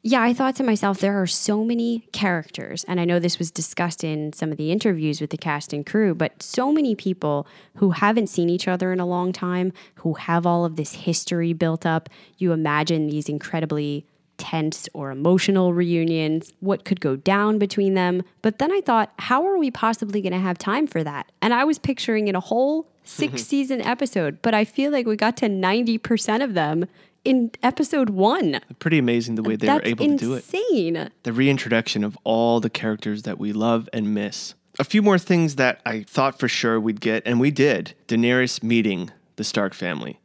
Yeah, 0.03 0.23
I 0.23 0.33
thought 0.33 0.57
to 0.57 0.63
myself, 0.63 0.99
there 0.99 1.21
are 1.21 1.27
so 1.27 1.63
many 1.63 2.07
characters, 2.13 2.85
and 2.85 2.99
I 2.99 3.05
know 3.05 3.19
this 3.19 3.39
was 3.39 3.51
discussed 3.51 4.03
in 4.03 4.33
some 4.33 4.51
of 4.51 4.57
the 4.57 4.73
interviews 4.73 5.21
with 5.21 5.29
the 5.29 5.37
cast 5.37 5.75
and 5.75 5.85
crew, 5.85 6.15
but 6.15 6.43
so 6.43 6.73
many 6.73 6.95
people 6.95 7.47
who 7.77 7.91
haven't 7.91 8.29
seen 8.29 8.49
each 8.49 8.67
other 8.67 8.95
in 8.95 9.01
a 9.01 9.07
long 9.07 9.31
time, 9.31 9.75
who 9.97 10.15
have 10.15 10.47
all 10.47 10.65
of 10.65 10.77
this 10.77 10.93
history 10.93 11.53
built 11.53 11.85
up. 11.85 12.09
You 12.39 12.53
imagine 12.53 13.09
these 13.09 13.29
incredibly 13.29 14.07
tense 14.39 14.89
or 14.95 15.11
emotional 15.11 15.75
reunions, 15.75 16.55
what 16.61 16.87
could 16.87 17.03
go 17.03 17.15
down 17.15 17.59
between 17.59 17.93
them. 17.93 18.23
But 18.41 18.59
then 18.59 18.73
I 18.73 18.81
thought, 18.81 19.13
how 19.19 19.47
are 19.47 19.59
we 19.59 19.71
possibly 19.71 20.23
going 20.23 20.33
to 20.33 20.39
have 20.39 20.57
time 20.57 20.87
for 20.87 21.05
that? 21.05 21.31
And 21.43 21.53
I 21.53 21.65
was 21.65 21.79
picturing 21.79 22.27
in 22.27 22.35
a 22.35 22.41
whole 22.41 22.89
six 23.05 23.35
mm-hmm. 23.35 23.39
season 23.39 23.81
episode, 23.83 24.41
but 24.41 24.55
I 24.55 24.65
feel 24.65 24.91
like 24.93 25.07
we 25.07 25.17
got 25.17 25.37
to 25.39 25.47
90% 25.47 26.43
of 26.43 26.55
them 26.55 26.87
in 27.25 27.51
episode 27.63 28.11
one. 28.11 28.61
Pretty 28.79 28.99
amazing 28.99 29.35
the 29.35 29.43
way 29.43 29.57
they 29.57 29.67
That's 29.67 29.83
were 29.85 29.89
able 29.89 30.07
to 30.07 30.17
do 30.17 30.35
it. 30.35 30.45
insane. 30.53 31.11
the 31.23 31.33
reintroduction 31.33 32.05
of 32.05 32.17
all 32.25 32.61
the 32.61 32.71
characters 32.71 33.23
that 33.23 33.39
we 33.39 33.53
love 33.53 33.89
and 33.93 34.15
miss. 34.15 34.55
A 34.79 34.85
few 34.85 35.03
more 35.03 35.19
things 35.19 35.57
that 35.57 35.81
I 35.85 36.03
thought 36.03 36.39
for 36.39 36.49
sure 36.49 36.81
we'd 36.81 37.01
get, 37.01 37.23
and 37.27 37.39
we 37.41 37.51
did. 37.51 37.95
Daenerys 38.09 38.63
meeting 38.63 39.11
the 39.37 39.45
Stark 39.45 39.75
family 39.75 40.21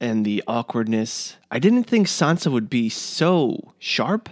and 0.00 0.24
the 0.24 0.42
awkwardness. 0.46 1.36
I 1.50 1.58
didn't 1.58 1.84
think 1.84 2.06
Sansa 2.06 2.50
would 2.50 2.70
be 2.70 2.88
so 2.88 3.72
sharp. 3.78 4.28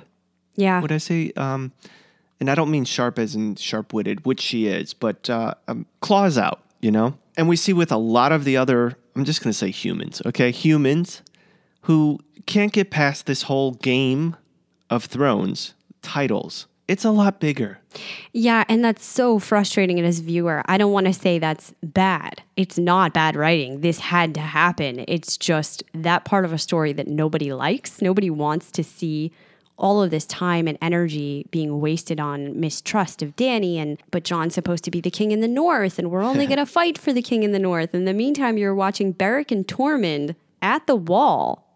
Yeah. 0.56 0.80
Would 0.80 0.92
I 0.92 0.98
say? 0.98 1.32
Um, 1.36 1.72
and 2.38 2.50
I 2.50 2.54
don't 2.54 2.70
mean 2.70 2.84
sharp 2.84 3.18
as 3.18 3.34
in 3.34 3.56
sharp 3.56 3.92
witted, 3.92 4.24
which 4.24 4.40
she 4.40 4.66
is, 4.66 4.94
but 4.94 5.28
uh, 5.28 5.54
um, 5.68 5.84
claws 6.00 6.38
out, 6.38 6.62
you 6.80 6.90
know? 6.90 7.14
And 7.36 7.48
we 7.48 7.56
see 7.56 7.72
with 7.72 7.92
a 7.92 7.96
lot 7.98 8.32
of 8.32 8.44
the 8.44 8.56
other, 8.56 8.96
I'm 9.14 9.24
just 9.24 9.42
going 9.42 9.50
to 9.52 9.56
say 9.58 9.70
humans, 9.70 10.22
okay? 10.26 10.50
Humans 10.50 11.22
who 11.82 12.18
can't 12.46 12.72
get 12.72 12.90
past 12.90 13.26
this 13.26 13.42
whole 13.42 13.72
game 13.72 14.36
of 14.88 15.04
thrones 15.04 15.74
titles. 16.02 16.66
It's 16.88 17.04
a 17.04 17.12
lot 17.12 17.38
bigger. 17.38 17.78
Yeah, 18.32 18.64
and 18.68 18.84
that's 18.84 19.04
so 19.04 19.38
frustrating 19.38 20.00
as 20.00 20.18
a 20.18 20.22
viewer. 20.24 20.62
I 20.66 20.76
don't 20.76 20.90
want 20.90 21.06
to 21.06 21.12
say 21.12 21.38
that's 21.38 21.72
bad. 21.84 22.42
It's 22.56 22.78
not 22.78 23.14
bad 23.14 23.36
writing. 23.36 23.80
This 23.80 24.00
had 24.00 24.34
to 24.34 24.40
happen. 24.40 25.04
It's 25.06 25.36
just 25.36 25.84
that 25.94 26.24
part 26.24 26.44
of 26.44 26.52
a 26.52 26.58
story 26.58 26.92
that 26.94 27.06
nobody 27.06 27.52
likes. 27.52 28.02
Nobody 28.02 28.28
wants 28.28 28.72
to 28.72 28.82
see 28.82 29.30
all 29.78 30.02
of 30.02 30.10
this 30.10 30.26
time 30.26 30.66
and 30.66 30.76
energy 30.82 31.46
being 31.52 31.80
wasted 31.80 32.18
on 32.18 32.58
mistrust 32.58 33.22
of 33.22 33.36
Danny 33.36 33.78
and 33.78 34.02
but 34.10 34.24
Jon's 34.24 34.54
supposed 34.54 34.84
to 34.84 34.90
be 34.90 35.00
the 35.00 35.10
king 35.10 35.30
in 35.30 35.40
the 35.40 35.48
north 35.48 35.98
and 35.98 36.10
we're 36.10 36.22
only 36.22 36.46
going 36.48 36.58
to 36.58 36.66
fight 36.66 36.98
for 36.98 37.12
the 37.12 37.22
king 37.22 37.44
in 37.44 37.52
the 37.52 37.58
north. 37.58 37.94
In 37.94 38.04
the 38.04 38.12
meantime, 38.12 38.58
you're 38.58 38.74
watching 38.74 39.12
Beric 39.12 39.52
and 39.52 39.66
Tormund 39.66 40.34
at 40.60 40.86
the 40.88 40.96
wall 40.96 41.69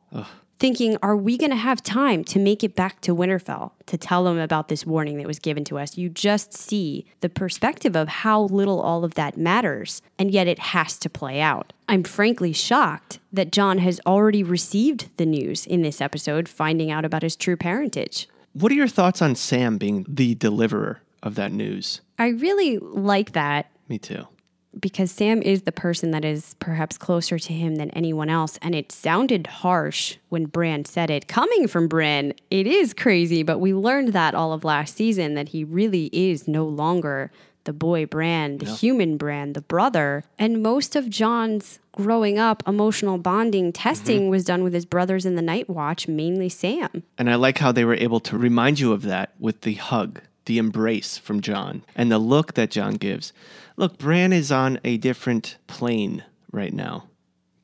thinking, 0.58 0.96
are 1.02 1.16
we 1.16 1.36
going 1.36 1.50
to 1.50 1.56
have 1.56 1.82
time 1.82 2.24
to 2.24 2.38
make 2.38 2.64
it 2.64 2.74
back 2.74 3.00
to 3.02 3.14
Winterfell 3.14 3.72
to 3.86 3.98
tell 3.98 4.24
them 4.24 4.38
about 4.38 4.68
this 4.68 4.86
warning 4.86 5.18
that 5.18 5.26
was 5.26 5.38
given 5.38 5.64
to 5.64 5.78
us? 5.78 5.98
You 5.98 6.08
just 6.08 6.52
see 6.54 7.04
the 7.20 7.28
perspective 7.28 7.96
of 7.96 8.08
how 8.08 8.42
little 8.44 8.80
all 8.80 9.04
of 9.04 9.14
that 9.14 9.36
matters, 9.36 10.00
and 10.18 10.30
yet 10.30 10.46
it 10.46 10.58
has 10.58 10.98
to 11.00 11.10
play 11.10 11.40
out. 11.40 11.72
I'm 11.88 12.02
frankly 12.02 12.52
shocked 12.52 13.18
that 13.32 13.52
Jon 13.52 13.78
has 13.78 14.00
already 14.06 14.42
received 14.42 15.10
the 15.16 15.26
news 15.26 15.66
in 15.66 15.82
this 15.82 16.00
episode, 16.00 16.48
finding 16.48 16.90
out 16.90 17.04
about 17.04 17.22
his 17.22 17.36
true 17.36 17.56
parentage. 17.56 18.28
What 18.52 18.70
are 18.70 18.76
your 18.76 18.88
thoughts 18.88 19.20
on 19.20 19.34
Sam 19.34 19.78
being 19.78 20.06
the 20.08 20.34
deliverer 20.34 21.00
of 21.22 21.34
that 21.34 21.52
news? 21.52 22.00
I 22.18 22.28
really 22.28 22.78
like 22.78 23.32
that 23.32 23.70
Me 23.88 23.98
too. 23.98 24.26
Because 24.80 25.10
Sam 25.10 25.40
is 25.42 25.62
the 25.62 25.72
person 25.72 26.10
that 26.10 26.24
is 26.24 26.56
perhaps 26.58 26.98
closer 26.98 27.38
to 27.38 27.52
him 27.52 27.76
than 27.76 27.90
anyone 27.90 28.28
else. 28.28 28.58
And 28.60 28.74
it 28.74 28.90
sounded 28.90 29.46
harsh 29.46 30.16
when 30.28 30.46
Bran 30.46 30.84
said 30.84 31.10
it. 31.10 31.28
Coming 31.28 31.68
from 31.68 31.88
Bran, 31.88 32.34
it 32.50 32.66
is 32.66 32.92
crazy, 32.92 33.42
but 33.42 33.58
we 33.58 33.72
learned 33.72 34.08
that 34.08 34.34
all 34.34 34.52
of 34.52 34.64
last 34.64 34.96
season 34.96 35.34
that 35.34 35.50
he 35.50 35.64
really 35.64 36.10
is 36.12 36.48
no 36.48 36.64
longer 36.64 37.30
the 37.64 37.72
boy 37.72 38.06
Bran, 38.06 38.58
the 38.58 38.66
human 38.66 39.16
Bran, 39.16 39.54
the 39.54 39.62
brother. 39.62 40.24
And 40.38 40.62
most 40.62 40.96
of 40.96 41.10
Jon's 41.10 41.78
growing 41.92 42.38
up 42.38 42.62
emotional 42.66 43.18
bonding 43.18 43.72
testing 43.72 44.22
mm-hmm. 44.22 44.30
was 44.30 44.44
done 44.44 44.62
with 44.62 44.72
his 44.72 44.84
brothers 44.84 45.26
in 45.26 45.34
the 45.34 45.42
Night 45.42 45.68
Watch, 45.68 46.06
mainly 46.06 46.48
Sam. 46.48 47.02
And 47.18 47.30
I 47.30 47.36
like 47.36 47.58
how 47.58 47.72
they 47.72 47.84
were 47.84 47.94
able 47.94 48.20
to 48.20 48.38
remind 48.38 48.80
you 48.80 48.92
of 48.92 49.02
that 49.02 49.32
with 49.38 49.62
the 49.62 49.74
hug, 49.74 50.20
the 50.44 50.58
embrace 50.58 51.16
from 51.16 51.40
Jon, 51.40 51.84
and 51.96 52.10
the 52.10 52.18
look 52.18 52.54
that 52.54 52.70
Jon 52.70 52.94
gives. 52.94 53.32
Look, 53.76 53.98
Bran 53.98 54.32
is 54.32 54.52
on 54.52 54.78
a 54.84 54.96
different 54.96 55.58
plane 55.66 56.24
right 56.52 56.72
now, 56.72 57.08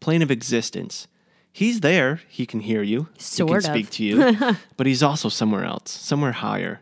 plane 0.00 0.23
of 0.23 0.31
existence. 0.31 1.07
He's 1.52 1.81
there. 1.81 2.21
He 2.29 2.47
can 2.47 2.61
hear 2.61 2.83
you. 2.83 3.09
he 3.19 3.45
can 3.45 3.57
of. 3.57 3.62
speak 3.62 3.90
to 3.90 4.05
you. 4.05 4.57
but 4.76 4.87
he's 4.87 5.02
also 5.02 5.29
somewhere 5.29 5.64
else, 5.64 5.90
somewhere 5.90 6.33
higher, 6.33 6.81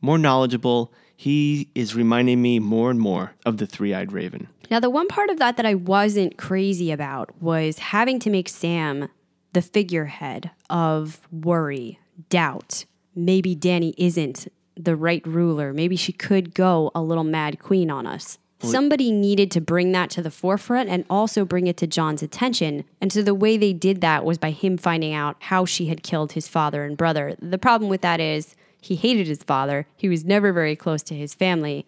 more 0.00 0.18
knowledgeable. 0.18 0.92
He 1.16 1.70
is 1.74 1.94
reminding 1.94 2.42
me 2.42 2.58
more 2.58 2.90
and 2.90 3.00
more 3.00 3.32
of 3.44 3.56
the 3.56 3.66
three 3.66 3.94
eyed 3.94 4.12
raven. 4.12 4.48
Now, 4.70 4.80
the 4.80 4.90
one 4.90 5.08
part 5.08 5.30
of 5.30 5.38
that 5.38 5.56
that 5.56 5.66
I 5.66 5.74
wasn't 5.74 6.36
crazy 6.36 6.90
about 6.90 7.40
was 7.40 7.78
having 7.78 8.18
to 8.20 8.30
make 8.30 8.48
Sam 8.48 9.08
the 9.52 9.62
figurehead 9.62 10.50
of 10.68 11.26
worry, 11.30 11.98
doubt. 12.28 12.84
Maybe 13.14 13.54
Danny 13.54 13.94
isn't 13.96 14.48
the 14.76 14.96
right 14.96 15.26
ruler. 15.26 15.72
Maybe 15.72 15.96
she 15.96 16.12
could 16.12 16.52
go 16.52 16.90
a 16.94 17.00
little 17.00 17.24
mad 17.24 17.58
queen 17.58 17.90
on 17.90 18.06
us. 18.06 18.38
Somebody 18.58 19.12
needed 19.12 19.50
to 19.52 19.60
bring 19.60 19.92
that 19.92 20.10
to 20.10 20.22
the 20.22 20.30
forefront 20.30 20.88
and 20.88 21.04
also 21.10 21.44
bring 21.44 21.66
it 21.66 21.76
to 21.78 21.86
Jon's 21.86 22.22
attention. 22.22 22.84
And 23.00 23.12
so 23.12 23.22
the 23.22 23.34
way 23.34 23.56
they 23.56 23.72
did 23.72 24.00
that 24.00 24.24
was 24.24 24.38
by 24.38 24.50
him 24.50 24.78
finding 24.78 25.12
out 25.12 25.36
how 25.40 25.64
she 25.64 25.86
had 25.86 26.02
killed 26.02 26.32
his 26.32 26.48
father 26.48 26.84
and 26.84 26.96
brother. 26.96 27.36
The 27.40 27.58
problem 27.58 27.90
with 27.90 28.00
that 28.00 28.18
is 28.18 28.56
he 28.80 28.96
hated 28.96 29.26
his 29.26 29.42
father, 29.42 29.86
he 29.96 30.08
was 30.08 30.24
never 30.24 30.52
very 30.52 30.76
close 30.76 31.02
to 31.04 31.14
his 31.14 31.34
family. 31.34 31.86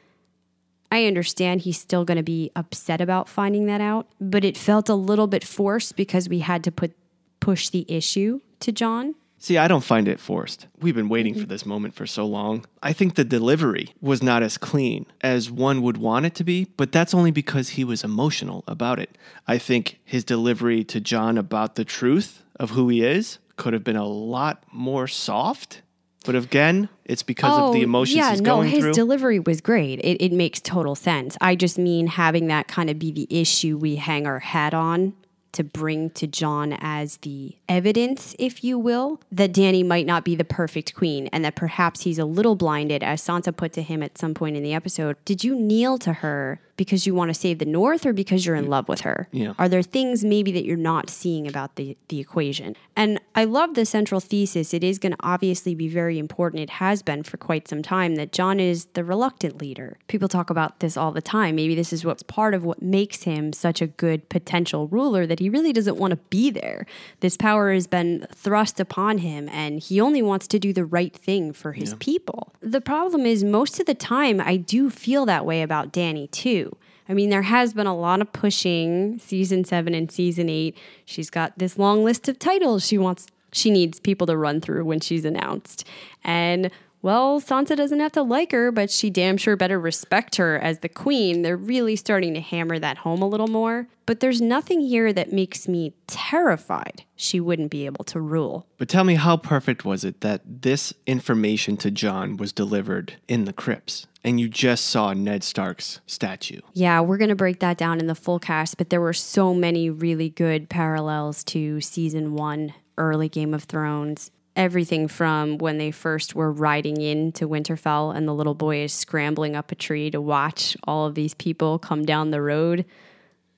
I 0.90 1.04
understand 1.04 1.62
he's 1.62 1.78
still 1.78 2.04
going 2.04 2.16
to 2.16 2.22
be 2.22 2.50
upset 2.56 3.00
about 3.00 3.28
finding 3.28 3.66
that 3.66 3.80
out, 3.80 4.06
but 4.20 4.44
it 4.44 4.56
felt 4.56 4.88
a 4.88 4.94
little 4.94 5.26
bit 5.26 5.44
forced 5.44 5.96
because 5.96 6.28
we 6.28 6.40
had 6.40 6.64
to 6.64 6.72
put 6.72 6.92
push 7.40 7.68
the 7.68 7.84
issue 7.88 8.40
to 8.60 8.72
Jon. 8.72 9.14
See, 9.38 9.56
I 9.56 9.68
don't 9.68 9.84
find 9.84 10.08
it 10.08 10.18
forced. 10.18 10.66
We've 10.80 10.94
been 10.94 11.08
waiting 11.08 11.34
for 11.34 11.40
mm-hmm. 11.40 11.48
this 11.48 11.64
moment 11.64 11.94
for 11.94 12.06
so 12.06 12.26
long. 12.26 12.66
I 12.82 12.92
think 12.92 13.14
the 13.14 13.24
delivery 13.24 13.94
was 14.00 14.22
not 14.22 14.42
as 14.42 14.58
clean 14.58 15.06
as 15.20 15.50
one 15.50 15.80
would 15.82 15.96
want 15.96 16.26
it 16.26 16.34
to 16.36 16.44
be, 16.44 16.66
but 16.76 16.90
that's 16.90 17.14
only 17.14 17.30
because 17.30 17.70
he 17.70 17.84
was 17.84 18.02
emotional 18.02 18.64
about 18.66 18.98
it. 18.98 19.16
I 19.46 19.58
think 19.58 20.00
his 20.04 20.24
delivery 20.24 20.82
to 20.84 21.00
Jon 21.00 21.38
about 21.38 21.76
the 21.76 21.84
truth 21.84 22.42
of 22.58 22.70
who 22.70 22.88
he 22.88 23.04
is 23.04 23.38
could 23.56 23.72
have 23.72 23.84
been 23.84 23.96
a 23.96 24.06
lot 24.06 24.64
more 24.72 25.06
soft. 25.06 25.82
But 26.24 26.34
again, 26.34 26.88
it's 27.04 27.22
because 27.22 27.56
of 27.56 27.72
the 27.72 27.80
oh, 27.80 27.84
emotions 27.84 28.16
Oh, 28.16 28.18
yeah, 28.18 28.30
he's 28.32 28.40
no, 28.40 28.56
going 28.56 28.68
his 28.68 28.84
through. 28.84 28.92
delivery 28.92 29.38
was 29.38 29.60
great. 29.60 30.00
It, 30.00 30.22
it 30.22 30.32
makes 30.32 30.60
total 30.60 30.96
sense. 30.96 31.36
I 31.40 31.54
just 31.54 31.78
mean 31.78 32.08
having 32.08 32.48
that 32.48 32.66
kind 32.66 32.90
of 32.90 32.98
be 32.98 33.12
the 33.12 33.28
issue 33.30 33.78
we 33.78 33.96
hang 33.96 34.26
our 34.26 34.40
hat 34.40 34.74
on 34.74 35.14
to 35.58 35.64
bring 35.64 36.08
to 36.10 36.28
Jon 36.28 36.72
as 36.80 37.16
the 37.18 37.56
evidence, 37.68 38.36
if 38.38 38.62
you 38.62 38.78
will, 38.78 39.20
that 39.32 39.52
Danny 39.52 39.82
might 39.82 40.06
not 40.06 40.24
be 40.24 40.36
the 40.36 40.44
perfect 40.44 40.94
queen 40.94 41.28
and 41.32 41.44
that 41.44 41.56
perhaps 41.56 42.02
he's 42.02 42.20
a 42.20 42.24
little 42.24 42.54
blinded, 42.54 43.02
as 43.02 43.20
Sansa 43.20 43.54
put 43.54 43.72
to 43.72 43.82
him 43.82 44.00
at 44.00 44.16
some 44.16 44.34
point 44.34 44.56
in 44.56 44.62
the 44.62 44.72
episode. 44.72 45.16
Did 45.24 45.42
you 45.42 45.56
kneel 45.56 45.98
to 45.98 46.12
her 46.12 46.60
because 46.78 47.06
you 47.06 47.14
want 47.14 47.28
to 47.28 47.34
save 47.34 47.58
the 47.58 47.66
North 47.66 48.06
or 48.06 48.14
because 48.14 48.46
you're 48.46 48.56
in 48.56 48.68
love 48.68 48.88
with 48.88 49.02
her? 49.02 49.28
Yeah. 49.32 49.52
Are 49.58 49.68
there 49.68 49.82
things 49.82 50.24
maybe 50.24 50.50
that 50.52 50.64
you're 50.64 50.78
not 50.78 51.10
seeing 51.10 51.46
about 51.46 51.76
the, 51.76 51.98
the 52.08 52.20
equation? 52.20 52.74
And 52.96 53.20
I 53.34 53.44
love 53.44 53.74
the 53.74 53.84
central 53.84 54.20
thesis. 54.20 54.72
It 54.72 54.82
is 54.82 54.98
going 54.98 55.12
to 55.12 55.18
obviously 55.20 55.74
be 55.74 55.88
very 55.88 56.18
important. 56.18 56.62
It 56.62 56.70
has 56.70 57.02
been 57.02 57.22
for 57.22 57.36
quite 57.36 57.68
some 57.68 57.82
time 57.82 58.14
that 58.14 58.32
Jon 58.32 58.58
is 58.58 58.86
the 58.94 59.04
reluctant 59.04 59.60
leader. 59.60 59.98
People 60.06 60.28
talk 60.28 60.48
about 60.48 60.80
this 60.80 60.96
all 60.96 61.12
the 61.12 61.20
time. 61.20 61.56
Maybe 61.56 61.74
this 61.74 61.92
is 61.92 62.04
what's 62.04 62.22
part 62.22 62.54
of 62.54 62.64
what 62.64 62.80
makes 62.80 63.24
him 63.24 63.52
such 63.52 63.82
a 63.82 63.86
good 63.86 64.28
potential 64.28 64.88
ruler 64.88 65.26
that 65.26 65.40
he 65.40 65.50
really 65.50 65.72
doesn't 65.72 65.98
want 65.98 66.12
to 66.12 66.16
be 66.30 66.50
there. 66.50 66.86
This 67.20 67.36
power 67.36 67.72
has 67.72 67.86
been 67.86 68.26
thrust 68.34 68.80
upon 68.80 69.18
him 69.18 69.48
and 69.50 69.80
he 69.80 70.00
only 70.00 70.22
wants 70.22 70.46
to 70.48 70.58
do 70.58 70.72
the 70.72 70.84
right 70.84 71.14
thing 71.14 71.52
for 71.52 71.72
his 71.72 71.94
people. 71.94 72.52
The 72.60 72.80
problem 72.80 73.26
is, 73.26 73.42
most 73.42 73.80
of 73.80 73.86
the 73.86 73.94
time, 73.94 74.40
I 74.40 74.56
do 74.56 74.90
feel 74.90 75.26
that 75.26 75.44
way 75.44 75.62
about 75.62 75.90
Danny 75.90 76.28
too. 76.28 76.67
I 77.08 77.14
mean, 77.14 77.30
there 77.30 77.42
has 77.42 77.72
been 77.72 77.86
a 77.86 77.96
lot 77.96 78.20
of 78.20 78.32
pushing 78.32 79.18
season 79.18 79.64
seven 79.64 79.94
and 79.94 80.10
season 80.10 80.48
eight. 80.48 80.76
She's 81.04 81.30
got 81.30 81.58
this 81.58 81.78
long 81.78 82.04
list 82.04 82.28
of 82.28 82.38
titles 82.38 82.86
she 82.86 82.98
wants, 82.98 83.26
she 83.52 83.70
needs 83.70 83.98
people 83.98 84.26
to 84.26 84.36
run 84.36 84.60
through 84.60 84.84
when 84.84 85.00
she's 85.00 85.24
announced. 85.24 85.84
And 86.22 86.70
well, 87.00 87.40
Sansa 87.40 87.76
doesn't 87.76 88.00
have 88.00 88.12
to 88.12 88.22
like 88.22 88.52
her, 88.52 88.72
but 88.72 88.90
she 88.90 89.10
damn 89.10 89.36
sure 89.36 89.56
better 89.56 89.78
respect 89.78 90.36
her 90.36 90.58
as 90.58 90.80
the 90.80 90.88
queen. 90.88 91.42
They're 91.42 91.56
really 91.56 91.96
starting 91.96 92.34
to 92.34 92.40
hammer 92.40 92.78
that 92.78 92.98
home 92.98 93.22
a 93.22 93.28
little 93.28 93.46
more. 93.46 93.88
But 94.04 94.20
there's 94.20 94.40
nothing 94.40 94.80
here 94.80 95.12
that 95.12 95.32
makes 95.32 95.68
me 95.68 95.92
terrified 96.06 97.04
she 97.14 97.40
wouldn't 97.40 97.70
be 97.70 97.84
able 97.84 98.04
to 98.06 98.20
rule. 98.20 98.66
But 98.78 98.88
tell 98.88 99.04
me, 99.04 99.14
how 99.16 99.36
perfect 99.36 99.84
was 99.84 100.02
it 100.02 100.22
that 100.22 100.40
this 100.62 100.94
information 101.06 101.76
to 101.78 101.90
Jon 101.90 102.36
was 102.36 102.52
delivered 102.52 103.16
in 103.28 103.44
the 103.44 103.52
crypts 103.52 104.06
and 104.24 104.40
you 104.40 104.48
just 104.48 104.86
saw 104.86 105.12
Ned 105.12 105.44
Stark's 105.44 106.00
statue? 106.06 106.60
Yeah, 106.72 107.00
we're 107.00 107.18
going 107.18 107.28
to 107.28 107.36
break 107.36 107.60
that 107.60 107.76
down 107.76 108.00
in 108.00 108.06
the 108.06 108.14
full 108.14 108.38
cast, 108.38 108.78
but 108.78 108.90
there 108.90 109.00
were 109.00 109.12
so 109.12 109.54
many 109.54 109.90
really 109.90 110.30
good 110.30 110.68
parallels 110.70 111.44
to 111.44 111.80
season 111.80 112.34
one, 112.34 112.72
early 112.96 113.28
Game 113.28 113.52
of 113.52 113.64
Thrones. 113.64 114.30
Everything 114.58 115.06
from 115.06 115.56
when 115.58 115.78
they 115.78 115.92
first 115.92 116.34
were 116.34 116.50
riding 116.50 117.00
into 117.00 117.48
Winterfell 117.48 118.14
and 118.14 118.26
the 118.26 118.34
little 118.34 118.56
boy 118.56 118.78
is 118.78 118.92
scrambling 118.92 119.54
up 119.54 119.70
a 119.70 119.76
tree 119.76 120.10
to 120.10 120.20
watch 120.20 120.76
all 120.82 121.06
of 121.06 121.14
these 121.14 121.32
people 121.32 121.78
come 121.78 122.04
down 122.04 122.32
the 122.32 122.42
road, 122.42 122.84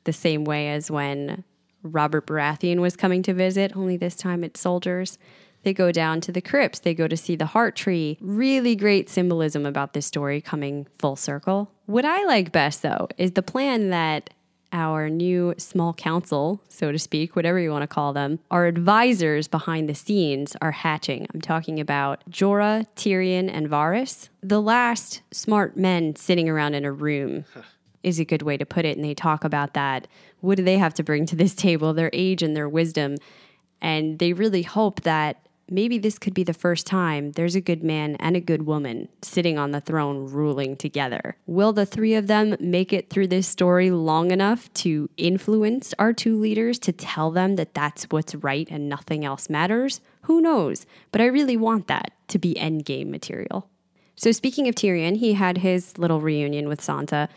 the 0.04 0.12
same 0.12 0.45
way 0.45 0.69
as 0.69 0.90
when 0.90 1.42
Robert 1.83 2.26
Baratheon 2.26 2.80
was 2.80 2.97
coming 2.97 3.23
to 3.23 3.33
visit, 3.33 3.75
only 3.75 3.97
this 3.97 4.14
time 4.14 4.45
it's 4.45 4.61
soldiers. 4.61 5.16
They 5.62 5.73
go 5.73 5.90
down 5.90 6.21
to 6.23 6.33
the 6.33 6.42
crypts. 6.42 6.80
They 6.80 6.95
go 6.95 7.09
to 7.09 7.16
see 7.16 7.35
the 7.35 7.47
heart 7.47 7.76
tree. 7.76 8.19
Really 8.21 8.76
great 8.76 9.09
symbolism 9.09 9.64
about 9.64 9.95
this 9.95 10.04
story 10.04 10.42
coming 10.42 10.87
full 10.99 11.16
circle. 11.16 11.71
What 11.87 12.04
I 12.04 12.25
like 12.25 12.52
best, 12.52 12.83
though, 12.83 13.09
is 13.16 13.33
the 13.33 13.42
plan 13.42 13.88
that 13.88 14.30
our 14.73 15.09
new 15.09 15.55
small 15.59 15.93
council, 15.93 16.62
so 16.69 16.93
to 16.93 16.99
speak, 16.99 17.35
whatever 17.35 17.59
you 17.59 17.71
want 17.71 17.83
to 17.83 17.89
call 17.89 18.12
them, 18.12 18.39
our 18.50 18.67
advisors 18.67 19.49
behind 19.49 19.89
the 19.89 19.95
scenes 19.95 20.57
are 20.61 20.71
hatching. 20.71 21.27
I'm 21.35 21.41
talking 21.41 21.81
about 21.81 22.23
Jorah, 22.31 22.87
Tyrion, 22.97 23.50
and 23.53 23.69
Varys. 23.69 24.29
The 24.43 24.61
last 24.61 25.23
smart 25.33 25.77
men 25.77 26.17
sitting 26.17 26.49
around 26.49 26.75
in 26.75 26.85
a 26.85 26.93
room 26.93 27.45
is 28.03 28.19
a 28.19 28.25
good 28.25 28.43
way 28.43 28.57
to 28.57 28.67
put 28.67 28.85
it. 28.85 28.97
And 28.97 29.05
they 29.05 29.15
talk 29.15 29.45
about 29.45 29.75
that. 29.75 30.07
What 30.41 30.57
do 30.57 30.65
they 30.65 30.79
have 30.79 30.95
to 30.95 31.03
bring 31.03 31.27
to 31.27 31.37
this 31.37 31.55
table? 31.55 31.93
Their 31.93 32.11
age 32.12 32.43
and 32.43 32.57
their 32.57 32.69
wisdom. 32.69 33.17
And 33.83 34.19
they 34.19 34.33
really 34.33 34.62
hope 34.62 35.03
that 35.03 35.45
maybe 35.71 35.99
this 35.99 36.19
could 36.19 36.35
be 36.35 36.45
the 36.45 36.53
first 36.53 36.87
time 36.87 37.33
there's 37.33 37.55
a 37.55 37.61
good 37.61 37.83
man 37.83 38.17
and 38.17 38.37
a 38.37 38.41
good 38.41 38.62
woman 38.67 39.09
sitting 39.23 39.59
on 39.59 39.71
the 39.71 39.81
throne 39.81 40.27
ruling 40.27 40.77
together. 40.77 41.37
Will 41.47 41.73
the 41.73 41.87
three 41.87 42.15
of 42.15 42.27
them 42.27 42.57
make 42.61 42.93
it 42.93 43.09
through 43.09 43.29
this 43.29 43.47
story 43.47 43.91
long 43.91 44.31
enough 44.31 44.73
to 44.75 45.09
influence 45.17 45.95
our 45.99 46.12
two 46.12 46.39
leaders 46.39 46.79
to 46.81 46.93
tell 46.93 47.31
them 47.31 47.57
that 47.57 47.75
that's 47.75 48.05
what's 48.05 48.35
right 48.35 48.69
and 48.71 48.89
nothing 48.89 49.25
else 49.25 49.49
matters? 49.49 50.00
Who 50.23 50.41
knows? 50.41 50.87
But 51.12 51.21
I 51.21 51.27
really 51.27 51.57
want 51.57 51.87
that 51.87 52.12
to 52.29 52.39
be 52.39 52.55
endgame 52.55 53.09
material. 53.09 53.69
So, 54.17 54.33
speaking 54.33 54.69
of 54.69 54.75
Tyrion, 54.75 55.17
he 55.17 55.33
had 55.33 55.59
his 55.59 55.97
little 55.97 56.21
reunion 56.21 56.69
with 56.69 56.83
Sansa. 56.83 57.29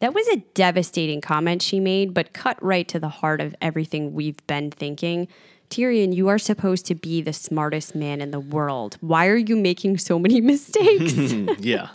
That 0.00 0.14
was 0.14 0.26
a 0.26 0.42
devastating 0.54 1.20
comment 1.20 1.62
she 1.62 1.78
made, 1.78 2.12
but 2.12 2.32
cut 2.32 2.60
right 2.60 2.88
to 2.88 2.98
the 2.98 3.08
heart 3.08 3.40
of 3.40 3.54
everything 3.62 4.12
we've 4.12 4.44
been 4.48 4.72
thinking. 4.72 5.28
Tyrion, 5.72 6.14
you 6.14 6.28
are 6.28 6.38
supposed 6.38 6.84
to 6.86 6.94
be 6.94 7.22
the 7.22 7.32
smartest 7.32 7.94
man 7.94 8.20
in 8.20 8.30
the 8.30 8.38
world. 8.38 8.98
Why 9.00 9.26
are 9.28 9.36
you 9.36 9.56
making 9.56 9.96
so 9.96 10.18
many 10.18 10.38
mistakes? 10.52 11.14
yeah. 11.58 11.88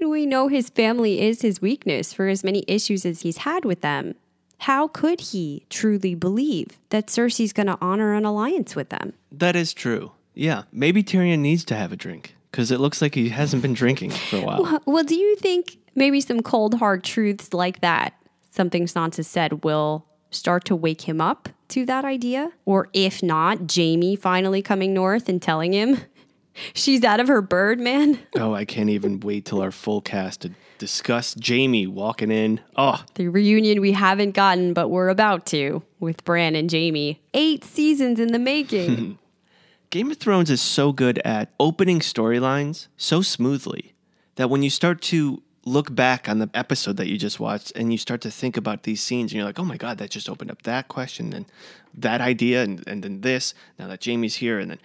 And 0.00 0.10
we 0.10 0.26
know 0.26 0.48
his 0.48 0.70
family 0.70 1.20
is 1.20 1.40
his 1.40 1.62
weakness 1.62 2.12
for 2.12 2.26
as 2.26 2.42
many 2.42 2.64
issues 2.66 3.06
as 3.06 3.20
he's 3.20 3.38
had 3.38 3.64
with 3.64 3.80
them. 3.80 4.16
How 4.58 4.88
could 4.88 5.20
he 5.20 5.66
truly 5.70 6.16
believe 6.16 6.66
that 6.88 7.06
Cersei's 7.06 7.52
going 7.52 7.68
to 7.68 7.78
honor 7.80 8.12
an 8.12 8.24
alliance 8.24 8.74
with 8.74 8.88
them? 8.88 9.12
That 9.30 9.54
is 9.54 9.72
true. 9.72 10.10
Yeah. 10.34 10.64
Maybe 10.72 11.04
Tyrion 11.04 11.38
needs 11.38 11.64
to 11.66 11.76
have 11.76 11.92
a 11.92 11.96
drink 11.96 12.34
because 12.50 12.72
it 12.72 12.80
looks 12.80 13.00
like 13.00 13.14
he 13.14 13.28
hasn't 13.28 13.62
been 13.62 13.72
drinking 13.72 14.10
for 14.10 14.38
a 14.38 14.40
while. 14.40 14.82
Well, 14.84 15.04
do 15.04 15.14
you 15.14 15.36
think 15.36 15.78
maybe 15.94 16.20
some 16.20 16.42
cold 16.42 16.74
hard 16.74 17.04
truths 17.04 17.54
like 17.54 17.82
that, 17.82 18.14
something 18.50 18.86
Sansa 18.86 19.24
said, 19.24 19.62
will 19.62 20.04
start 20.32 20.64
to 20.64 20.74
wake 20.74 21.02
him 21.02 21.20
up 21.20 21.48
to 21.70 21.86
that 21.86 22.04
idea? 22.04 22.50
Or 22.64 22.88
if 22.92 23.22
not, 23.22 23.72
Jaime 23.74 24.16
finally 24.16 24.62
coming 24.62 24.92
north 24.94 25.28
and 25.28 25.40
telling 25.40 25.72
him 25.72 25.98
she's 26.74 27.04
out 27.04 27.20
of 27.20 27.28
her 27.28 27.40
bird, 27.42 27.80
man? 27.80 28.18
Oh, 28.36 28.52
I 28.54 28.64
can't 28.64 28.90
even 28.90 29.20
wait 29.20 29.44
till 29.46 29.60
our 29.62 29.70
full 29.70 30.00
cast 30.00 30.42
to 30.42 30.50
discuss 30.78 31.36
Jaime 31.46 31.86
walking 31.86 32.30
in. 32.30 32.60
Oh, 32.76 33.04
The 33.14 33.28
reunion 33.28 33.80
we 33.80 33.92
haven't 33.92 34.32
gotten, 34.32 34.72
but 34.72 34.88
we're 34.88 35.08
about 35.08 35.46
to 35.46 35.82
with 35.98 36.24
Bran 36.24 36.54
and 36.56 36.70
Jaime. 36.70 37.20
Eight 37.34 37.64
seasons 37.64 38.18
in 38.18 38.28
the 38.32 38.38
making. 38.38 39.18
Game 39.90 40.10
of 40.10 40.18
Thrones 40.18 40.50
is 40.50 40.62
so 40.62 40.92
good 40.92 41.20
at 41.24 41.52
opening 41.58 41.98
storylines 41.98 42.86
so 42.96 43.22
smoothly 43.22 43.92
that 44.36 44.48
when 44.48 44.62
you 44.62 44.70
start 44.70 45.02
to 45.02 45.42
look 45.64 45.94
back 45.94 46.28
on 46.28 46.38
the 46.38 46.50
episode 46.54 46.96
that 46.96 47.08
you 47.08 47.18
just 47.18 47.38
watched 47.38 47.72
and 47.76 47.92
you 47.92 47.98
start 47.98 48.20
to 48.22 48.30
think 48.30 48.56
about 48.56 48.84
these 48.84 49.00
scenes 49.02 49.30
and 49.30 49.36
you're 49.36 49.44
like, 49.44 49.58
oh 49.58 49.64
my 49.64 49.76
God, 49.76 49.98
that 49.98 50.10
just 50.10 50.28
opened 50.28 50.50
up 50.50 50.62
that 50.62 50.88
question 50.88 51.32
and 51.32 51.46
that 51.94 52.20
idea 52.20 52.62
and, 52.62 52.86
and 52.86 53.02
then 53.02 53.20
this, 53.20 53.54
now 53.78 53.86
that 53.88 54.04
Jaime's 54.04 54.36
here. 54.36 54.58
And 54.58 54.70
then 54.70 54.78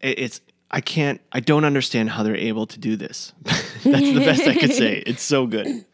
it, 0.00 0.18
it's, 0.18 0.40
I 0.70 0.80
can't, 0.80 1.20
I 1.32 1.40
don't 1.40 1.64
understand 1.64 2.10
how 2.10 2.22
they're 2.22 2.36
able 2.36 2.66
to 2.66 2.78
do 2.78 2.96
this. 2.96 3.32
That's 3.42 3.84
the 3.84 4.22
best 4.24 4.46
I 4.46 4.54
could 4.54 4.72
say. 4.72 5.02
It's 5.06 5.22
so 5.22 5.46
good. 5.46 5.84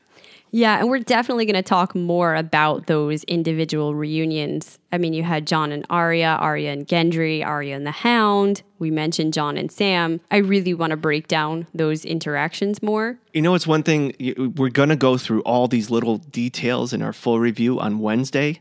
Yeah, 0.51 0.79
and 0.79 0.89
we're 0.89 1.01
definitely 1.01 1.45
going 1.45 1.57
to 1.57 1.63
talk 1.63 1.95
more 1.95 2.35
about 2.35 2.87
those 2.87 3.25
individual 3.25 3.95
reunions. 3.95 4.79
I 4.91 4.99
mean, 4.99 5.13
you 5.13 5.23
had 5.23 5.47
Jon 5.47 5.73
and 5.73 5.85
Arya, 5.91 6.39
Arya 6.41 6.73
and 6.73 6.87
Gendry, 6.87 7.45
Arya 7.45 7.77
and 7.77 7.87
the 7.87 7.91
Hound. 7.91 8.63
We 8.79 8.91
mentioned 8.91 9.35
Jon 9.35 9.57
and 9.59 9.71
Sam. 9.71 10.21
I 10.31 10.39
really 10.39 10.73
want 10.75 10.93
to 10.93 10.97
break 10.97 11.29
down 11.29 11.67
those 11.75 12.05
interactions 12.05 12.83
more. 12.83 13.19
You 13.35 13.43
know, 13.43 13.55
it's 13.55 13.67
one 13.67 13.83
thing, 13.83 14.15
we're 14.57 14.71
going 14.71 14.89
to 14.89 14.97
go 14.97 15.19
through 15.19 15.43
all 15.43 15.69
these 15.69 15.91
little 15.91 16.19
details 16.19 16.93
in 16.93 17.03
our 17.03 17.13
full 17.13 17.39
review 17.41 17.79
on 17.79 17.99
Wednesday. 17.99 18.61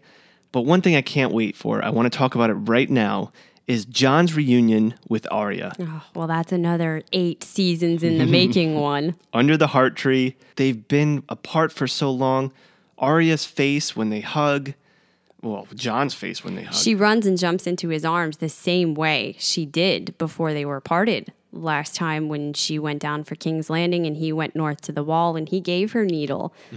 But 0.51 0.61
one 0.61 0.81
thing 0.81 0.95
I 0.95 1.01
can't 1.01 1.33
wait 1.33 1.55
for, 1.55 1.83
I 1.83 1.89
want 1.89 2.11
to 2.11 2.17
talk 2.17 2.35
about 2.35 2.49
it 2.49 2.55
right 2.55 2.89
now, 2.89 3.31
is 3.67 3.85
Jon's 3.85 4.33
reunion 4.35 4.93
with 5.09 5.27
Arya. 5.29 5.73
Oh, 5.79 6.03
well, 6.15 6.27
that's 6.27 6.51
another 6.51 7.03
eight 7.11 7.43
seasons 7.43 8.01
in 8.01 8.17
the 8.17 8.25
making 8.39 8.75
one. 8.75 9.15
under 9.33 9.57
the 9.57 9.67
heart 9.67 9.95
tree. 9.95 10.35
They've 10.55 10.87
been 10.87 11.23
apart 11.29 11.71
for 11.71 11.85
so 11.87 12.09
long. 12.09 12.51
Arya's 12.97 13.45
face 13.45 13.95
when 13.95 14.09
they 14.09 14.21
hug. 14.21 14.73
Well, 15.41 15.67
Jon's 15.75 16.13
face 16.15 16.43
when 16.43 16.55
they 16.55 16.63
hug. 16.63 16.73
She 16.73 16.95
runs 16.95 17.25
and 17.27 17.37
jumps 17.37 17.67
into 17.67 17.89
his 17.89 18.03
arms 18.05 18.37
the 18.37 18.49
same 18.49 18.95
way 18.95 19.35
she 19.37 19.65
did 19.65 20.17
before 20.17 20.53
they 20.53 20.65
were 20.65 20.81
parted 20.81 21.31
last 21.51 21.95
time 21.95 22.27
when 22.29 22.53
she 22.53 22.79
went 22.79 23.01
down 23.01 23.23
for 23.23 23.35
King's 23.35 23.69
Landing 23.69 24.05
and 24.05 24.17
he 24.17 24.31
went 24.33 24.55
north 24.55 24.81
to 24.81 24.91
the 24.91 25.03
wall 25.03 25.35
and 25.35 25.49
he 25.49 25.59
gave 25.59 25.91
her 25.91 26.05
needle. 26.05 26.53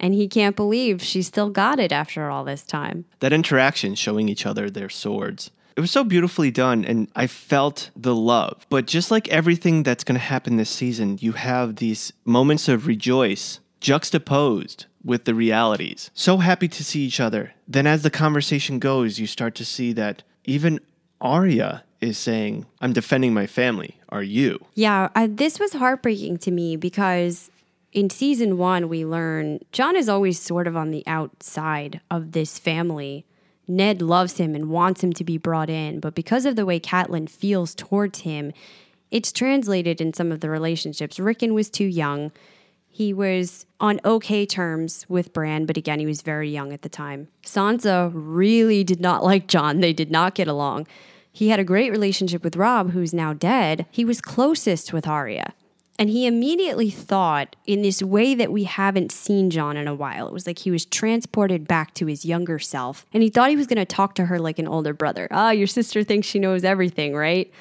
and 0.00 0.14
he 0.14 0.28
can't 0.28 0.56
believe 0.56 1.00
she 1.02 1.22
still 1.22 1.48
got 1.50 1.78
it 1.78 1.92
after 1.92 2.28
all 2.30 2.44
this 2.44 2.62
time. 2.64 3.04
that 3.20 3.32
interaction 3.32 3.94
showing 3.94 4.28
each 4.28 4.44
other 4.46 4.68
their 4.68 4.88
swords. 4.88 5.50
It 5.76 5.80
was 5.80 5.90
so 5.90 6.04
beautifully 6.04 6.50
done, 6.50 6.84
and 6.84 7.08
I 7.16 7.26
felt 7.26 7.90
the 7.96 8.14
love. 8.14 8.66
But 8.68 8.86
just 8.86 9.10
like 9.10 9.28
everything 9.28 9.82
that's 9.82 10.04
going 10.04 10.16
to 10.16 10.24
happen 10.24 10.56
this 10.56 10.70
season, 10.70 11.18
you 11.20 11.32
have 11.32 11.76
these 11.76 12.12
moments 12.24 12.68
of 12.68 12.86
rejoice 12.86 13.60
juxtaposed 13.80 14.86
with 15.04 15.24
the 15.24 15.34
realities. 15.34 16.10
So 16.14 16.36
happy 16.36 16.68
to 16.68 16.84
see 16.84 17.00
each 17.00 17.20
other. 17.20 17.52
Then, 17.66 17.86
as 17.86 18.02
the 18.02 18.10
conversation 18.10 18.78
goes, 18.78 19.18
you 19.18 19.26
start 19.26 19.54
to 19.56 19.64
see 19.64 19.92
that 19.94 20.22
even 20.44 20.80
Arya 21.20 21.84
is 22.00 22.18
saying, 22.18 22.66
I'm 22.80 22.92
defending 22.92 23.32
my 23.32 23.46
family. 23.46 23.98
Are 24.08 24.22
you? 24.22 24.64
Yeah, 24.74 25.08
this 25.28 25.58
was 25.58 25.72
heartbreaking 25.72 26.38
to 26.38 26.50
me 26.50 26.76
because 26.76 27.50
in 27.92 28.10
season 28.10 28.58
one, 28.58 28.88
we 28.88 29.04
learn 29.04 29.60
Jon 29.72 29.96
is 29.96 30.08
always 30.08 30.40
sort 30.40 30.66
of 30.66 30.76
on 30.76 30.90
the 30.90 31.04
outside 31.06 32.00
of 32.10 32.32
this 32.32 32.58
family. 32.58 33.24
Ned 33.68 34.02
loves 34.02 34.38
him 34.38 34.54
and 34.54 34.68
wants 34.68 35.02
him 35.02 35.12
to 35.14 35.24
be 35.24 35.38
brought 35.38 35.70
in, 35.70 36.00
but 36.00 36.14
because 36.14 36.44
of 36.44 36.56
the 36.56 36.66
way 36.66 36.80
Catelyn 36.80 37.28
feels 37.28 37.74
towards 37.74 38.20
him, 38.20 38.52
it's 39.10 39.32
translated 39.32 40.00
in 40.00 40.12
some 40.14 40.32
of 40.32 40.40
the 40.40 40.50
relationships. 40.50 41.20
Rickon 41.20 41.54
was 41.54 41.70
too 41.70 41.84
young. 41.84 42.32
He 42.88 43.12
was 43.12 43.66
on 43.80 44.00
okay 44.04 44.44
terms 44.44 45.06
with 45.08 45.32
Bran, 45.32 45.66
but 45.66 45.76
again, 45.76 46.00
he 46.00 46.06
was 46.06 46.22
very 46.22 46.50
young 46.50 46.72
at 46.72 46.82
the 46.82 46.88
time. 46.88 47.28
Sansa 47.44 48.10
really 48.14 48.84
did 48.84 49.00
not 49.00 49.22
like 49.30 49.46
Jon. 49.46 49.80
They 49.80 49.92
did 49.92 50.10
not 50.10 50.34
get 50.34 50.48
along. 50.48 50.86
He 51.30 51.48
had 51.48 51.60
a 51.60 51.64
great 51.64 51.90
relationship 51.90 52.44
with 52.44 52.56
Robb, 52.56 52.90
who's 52.90 53.14
now 53.14 53.32
dead. 53.32 53.86
He 53.90 54.04
was 54.04 54.20
closest 54.20 54.92
with 54.92 55.06
Arya. 55.06 55.54
And 55.98 56.08
he 56.08 56.26
immediately 56.26 56.90
thought 56.90 57.54
in 57.66 57.82
this 57.82 58.02
way 58.02 58.34
that 58.34 58.50
we 58.50 58.64
haven't 58.64 59.12
seen 59.12 59.50
Jon 59.50 59.76
in 59.76 59.86
a 59.86 59.94
while. 59.94 60.26
It 60.26 60.32
was 60.32 60.46
like 60.46 60.60
he 60.60 60.70
was 60.70 60.86
transported 60.86 61.68
back 61.68 61.92
to 61.94 62.06
his 62.06 62.24
younger 62.24 62.58
self. 62.58 63.06
And 63.12 63.22
he 63.22 63.28
thought 63.28 63.50
he 63.50 63.56
was 63.56 63.66
going 63.66 63.76
to 63.76 63.84
talk 63.84 64.14
to 64.14 64.26
her 64.26 64.38
like 64.38 64.58
an 64.58 64.66
older 64.66 64.94
brother. 64.94 65.28
Ah, 65.30 65.50
your 65.50 65.66
sister 65.66 66.02
thinks 66.02 66.26
she 66.26 66.38
knows 66.38 66.64
everything, 66.64 67.14
right? 67.14 67.52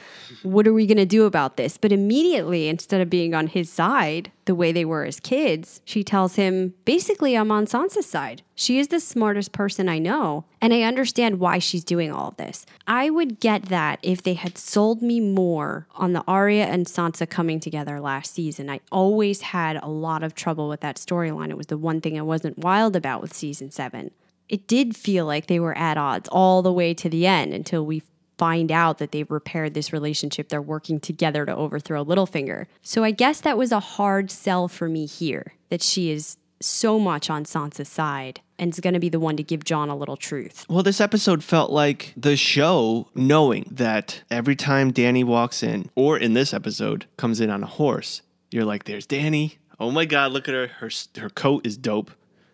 What 0.43 0.67
are 0.67 0.73
we 0.73 0.87
going 0.87 0.97
to 0.97 1.05
do 1.05 1.25
about 1.25 1.57
this? 1.57 1.77
But 1.77 1.91
immediately, 1.91 2.67
instead 2.69 3.01
of 3.01 3.09
being 3.09 3.35
on 3.35 3.47
his 3.47 3.69
side, 3.69 4.31
the 4.45 4.55
way 4.55 4.71
they 4.71 4.85
were 4.85 5.03
as 5.03 5.19
kids, 5.19 5.81
she 5.85 6.03
tells 6.03 6.35
him, 6.35 6.73
basically, 6.85 7.35
I'm 7.35 7.51
on 7.51 7.65
Sansa's 7.65 8.05
side. 8.05 8.43
She 8.61 8.77
is 8.77 8.89
the 8.89 8.99
smartest 8.99 9.53
person 9.53 9.89
I 9.89 9.97
know, 9.97 10.45
and 10.61 10.71
I 10.71 10.83
understand 10.83 11.39
why 11.39 11.57
she's 11.57 11.83
doing 11.83 12.11
all 12.11 12.27
of 12.27 12.37
this. 12.37 12.63
I 12.85 13.09
would 13.09 13.39
get 13.39 13.63
that 13.69 13.97
if 14.03 14.21
they 14.21 14.35
had 14.35 14.55
sold 14.55 15.01
me 15.01 15.19
more 15.19 15.87
on 15.95 16.13
the 16.13 16.23
Arya 16.27 16.65
and 16.65 16.85
Sansa 16.85 17.27
coming 17.27 17.59
together 17.59 17.99
last 17.99 18.35
season. 18.35 18.69
I 18.69 18.81
always 18.91 19.41
had 19.41 19.77
a 19.81 19.87
lot 19.87 20.21
of 20.21 20.35
trouble 20.35 20.69
with 20.69 20.81
that 20.81 20.97
storyline. 20.97 21.49
It 21.49 21.57
was 21.57 21.65
the 21.65 21.77
one 21.79 22.01
thing 22.01 22.19
I 22.19 22.21
wasn't 22.21 22.59
wild 22.59 22.95
about 22.95 23.19
with 23.19 23.33
season 23.33 23.71
seven. 23.71 24.11
It 24.47 24.67
did 24.67 24.95
feel 24.95 25.25
like 25.25 25.47
they 25.47 25.59
were 25.59 25.75
at 25.75 25.97
odds 25.97 26.29
all 26.31 26.61
the 26.61 26.71
way 26.71 26.93
to 26.93 27.09
the 27.09 27.25
end 27.25 27.55
until 27.55 27.83
we 27.83 28.03
find 28.37 28.71
out 28.71 28.99
that 28.99 29.11
they've 29.11 29.31
repaired 29.31 29.73
this 29.73 29.91
relationship. 29.91 30.49
They're 30.49 30.61
working 30.61 30.99
together 30.99 31.47
to 31.47 31.55
overthrow 31.55 32.05
Littlefinger. 32.05 32.67
So 32.83 33.03
I 33.03 33.09
guess 33.09 33.41
that 33.41 33.57
was 33.57 33.71
a 33.71 33.79
hard 33.79 34.29
sell 34.29 34.67
for 34.67 34.87
me 34.87 35.07
here 35.07 35.55
that 35.69 35.81
she 35.81 36.11
is 36.11 36.37
so 36.63 36.99
much 36.99 37.27
on 37.27 37.43
Sansa's 37.43 37.89
side 37.89 38.39
and 38.61 38.71
is 38.71 38.79
going 38.79 38.93
to 38.93 38.99
be 38.99 39.09
the 39.09 39.19
one 39.19 39.35
to 39.35 39.43
give 39.43 39.65
Jon 39.65 39.89
a 39.89 39.95
little 39.95 40.15
truth. 40.15 40.65
Well, 40.69 40.83
this 40.83 41.01
episode 41.01 41.43
felt 41.43 41.71
like 41.71 42.13
the 42.15 42.37
show 42.37 43.09
knowing 43.15 43.67
that 43.71 44.21
every 44.29 44.55
time 44.55 44.91
Danny 44.91 45.23
walks 45.23 45.63
in, 45.63 45.89
or 45.95 46.17
in 46.17 46.35
this 46.35 46.53
episode, 46.53 47.07
comes 47.17 47.41
in 47.41 47.49
on 47.49 47.63
a 47.63 47.67
horse, 47.67 48.21
you're 48.51 48.63
like, 48.63 48.85
there's 48.85 49.07
Danny. 49.07 49.57
Oh 49.79 49.89
my 49.89 50.05
God, 50.05 50.31
look 50.31 50.47
at 50.47 50.53
her. 50.53 50.67
Her, 50.67 50.89
her 51.17 51.29
coat 51.31 51.65
is 51.65 51.75
dope. 51.75 52.11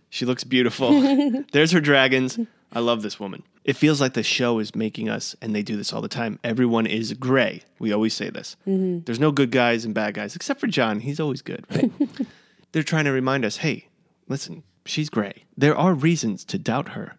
She 0.10 0.26
looks 0.26 0.46
beautiful. 0.46 1.43
there's 1.52 1.74
her 1.74 1.82
dragons. 1.82 2.39
I 2.72 2.80
love 2.80 3.02
this 3.02 3.20
woman. 3.20 3.43
It 3.65 3.76
feels 3.76 4.00
like 4.00 4.13
the 4.13 4.24
show 4.24 4.60
is 4.60 4.74
making 4.76 5.10
us, 5.10 5.36
and 5.41 5.54
they 5.54 5.62
do 5.62 5.76
this 5.76 5.91
all 5.91 6.02
the 6.02 6.08
time. 6.08 6.39
Everyone 6.41 6.86
is 6.86 7.12
gray. 7.13 7.63
We 7.80 7.91
always 7.91 8.13
say 8.13 8.30
this. 8.30 8.56
Mm-hmm. 8.65 9.00
There's 9.04 9.20
no 9.20 9.34
good 9.34 9.52
guys 9.52 9.84
and 9.84 9.93
bad 9.93 10.13
guys, 10.13 10.38
except 10.38 10.62
for 10.62 10.67
Jon. 10.67 11.02
He's 11.02 11.20
always 11.20 11.41
good, 11.41 11.65
right? 11.70 11.91
They're 12.72 12.84
trying 12.84 13.06
to 13.06 13.12
remind 13.12 13.43
us 13.43 13.58
hey, 13.58 13.88
listen, 14.30 14.63
she's 14.88 15.10
gray. 15.10 15.45
There 15.58 15.76
are 15.76 15.93
reasons 15.93 16.43
to 16.45 16.58
doubt 16.58 16.89
her. 16.89 17.17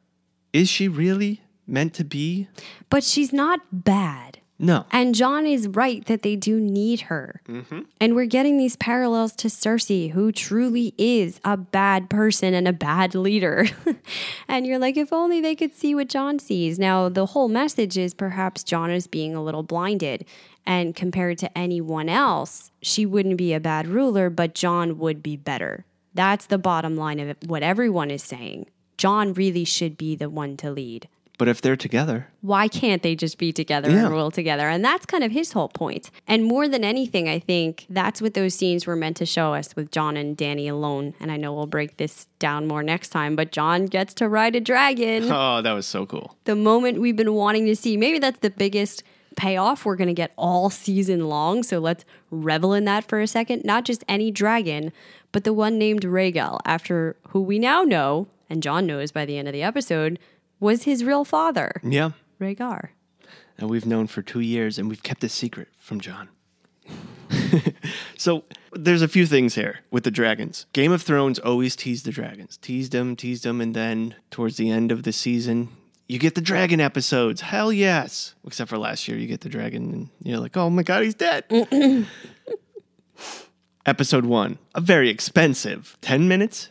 Is 0.53 0.69
she 0.69 0.89
really 0.89 1.43
meant 1.67 1.95
to 1.95 2.05
be? 2.05 2.49
But 2.91 3.05
she's 3.05 3.33
not 3.33 3.61
bad. 3.73 4.39
No. 4.59 4.87
And 4.91 5.15
Jon 5.15 5.47
is 5.47 5.69
right 5.69 6.05
that 6.07 6.23
they 6.23 6.35
do 6.35 6.59
need 6.61 7.03
her. 7.03 7.41
Mm-hmm. 7.49 7.83
And 8.01 8.17
we're 8.17 8.27
getting 8.27 8.59
these 8.59 8.75
parallels 8.75 9.33
to 9.37 9.49
Cersei, 9.49 10.11
who 10.11 10.33
truly 10.33 10.95
is 10.99 11.41
a 11.45 11.57
bad 11.57 12.11
person 12.11 12.55
and 12.55 12.67
a 12.67 12.73
bad 12.73 13.15
leader. 13.15 13.67
and 14.49 14.67
you're 14.67 14.81
like, 14.81 14.97
if 14.97 15.13
only 15.13 15.41
they 15.41 15.55
could 15.55 15.77
see 15.77 15.95
what 15.95 16.09
Jon 16.09 16.41
sees. 16.41 16.79
Now, 16.79 17.09
the 17.09 17.27
whole 17.27 17.49
message 17.49 17.97
is 17.97 18.15
perhaps 18.15 18.65
Jon 18.65 18.91
is 18.91 19.07
being 19.07 19.37
a 19.37 19.43
little 19.43 19.63
blinded. 19.63 20.25
And 20.67 20.95
compared 20.95 21.39
to 21.39 21.57
anyone 21.57 22.09
else, 22.09 22.73
she 22.83 23.07
wouldn't 23.07 23.39
be 23.39 23.55
a 23.55 23.61
bad 23.61 23.87
ruler, 23.87 24.29
but 24.29 24.55
Jon 24.55 24.99
would 24.99 25.23
be 25.23 25.37
better. 25.37 25.87
That's 26.19 26.47
the 26.47 26.59
bottom 26.59 26.97
line 26.97 27.21
of 27.21 27.37
what 27.47 27.63
everyone 27.63 28.11
is 28.11 28.25
saying. 28.25 28.67
Jon 28.97 29.33
really 29.35 29.65
should 29.65 29.97
be 29.97 30.17
the 30.17 30.29
one 30.29 30.57
to 30.57 30.69
lead 30.73 31.07
But 31.39 31.47
if 31.47 31.63
they're 31.63 31.77
together, 31.77 32.27
why 32.41 32.67
can't 32.67 33.05
they 33.05 33.15
just 33.15 33.39
be 33.39 33.53
together 33.53 33.89
Yeah. 33.89 34.07
and 34.07 34.11
rule 34.11 34.33
together? 34.33 34.69
And 34.69 34.85
that's 34.85 35.07
kind 35.07 35.23
of 35.23 35.31
his 35.31 35.53
whole 35.53 35.69
point. 35.69 36.11
And 36.27 36.45
more 36.45 36.67
than 36.67 36.83
anything, 36.83 37.29
I 37.29 37.39
think 37.39 37.87
that's 37.89 38.21
what 38.21 38.35
those 38.35 38.55
scenes 38.57 38.85
were 38.89 38.97
meant 38.97 39.17
to 39.19 39.27
show 39.27 39.55
us 39.55 39.77
with 39.77 39.93
Jon 39.93 40.17
and 40.17 40.37
Danny 40.37 40.67
alone. 40.67 41.15
And 41.21 41.31
I 41.31 41.37
know 41.37 41.55
we'll 41.55 41.67
break 41.79 41.99
this 41.99 42.27
down 42.41 42.67
more 42.67 42.83
next 42.83 43.11
time, 43.11 43.37
but 43.37 43.53
Jon 43.53 43.87
gets 43.87 44.13
to 44.15 44.29
ride 44.29 44.57
a 44.57 44.61
dragon. 44.61 45.31
oh, 45.41 45.63
that 45.63 45.73
was 45.73 45.87
so 45.87 46.05
cool. 46.05 46.35
the 46.47 46.57
moment 46.57 47.01
we've 47.01 47.15
been 47.23 47.35
wanting 47.35 47.67
to 47.67 47.77
see. 47.77 47.97
Maybe 47.97 48.19
that's 48.19 48.41
the 48.41 48.51
biggest 48.51 49.05
payoff 49.37 49.85
we're 49.85 49.95
going 49.95 50.09
to 50.09 50.15
get 50.25 50.33
all 50.37 50.69
season 50.71 51.29
long. 51.29 51.63
So 51.63 51.79
let's 51.79 52.05
revel 52.33 52.75
in 52.75 52.85
that 52.87 53.05
for 53.09 53.21
a 53.21 53.27
second. 53.29 53.63
Not 53.65 53.85
just 53.85 54.03
any 54.09 54.33
dragon, 54.33 54.91
but 55.33 55.45
the 55.45 55.53
one 55.53 55.79
named 55.79 56.03
Rhaegal, 56.03 56.61
after 56.65 57.17
who 57.29 57.41
we 57.43 57.59
now 57.59 57.83
know, 57.83 58.29
and 58.51 58.63
Jon 58.63 58.87
knows 58.87 59.13
by 59.13 59.25
the 59.27 59.37
end 59.39 59.49
of 59.49 59.53
the 59.53 59.63
episode, 59.63 60.19
was 60.61 60.85
his 60.85 61.05
real 61.05 61.25
father, 61.25 61.81
Yeah. 61.85 62.11
Rhaegar. 62.41 62.91
And 63.59 63.69
we've 63.69 63.87
known 63.87 64.07
for 64.07 64.23
two 64.23 64.41
years 64.41 64.79
and 64.79 64.89
we've 64.89 65.03
kept 65.03 65.25
a 65.25 65.29
secret 65.29 65.69
from 65.79 66.01
Jon. 66.01 66.29
so 68.17 68.45
there's 68.73 69.03
a 69.03 69.09
few 69.09 69.27
things 69.27 69.55
here 69.55 69.81
with 69.91 70.05
the 70.05 70.11
dragons. 70.11 70.67
Game 70.73 70.93
of 70.93 71.03
Thrones 71.03 71.39
always 71.39 71.77
teased 71.77 72.05
the 72.05 72.13
dragons, 72.13 72.57
teased 72.57 72.93
them, 72.93 73.17
teased 73.17 73.45
them, 73.45 73.61
and 73.61 73.75
then 73.75 74.15
towards 74.31 74.57
the 74.57 74.71
end 74.71 74.93
of 74.93 75.03
the 75.03 75.13
season, 75.13 75.69
you 76.09 76.19
get 76.19 76.35
the 76.35 76.41
dragon 76.41 76.81
episodes. 76.81 77.41
Hell 77.43 77.73
yes. 77.73 78.35
Except 78.47 78.71
for 78.71 78.79
last 78.79 79.07
year, 79.09 79.19
you 79.19 79.27
get 79.27 79.43
the 79.43 79.49
dragon 79.49 79.93
and 79.93 80.09
you're 80.23 80.39
like, 80.39 80.57
oh 80.57 80.71
my 80.71 80.83
God, 80.83 81.03
he's 81.03 81.15
dead. 81.15 81.45
Episode 83.89 84.27
one, 84.27 84.59
a 84.75 84.83
very 84.83 85.09
expensive 85.09 85.97
10 86.03 86.29
minutes 86.29 86.69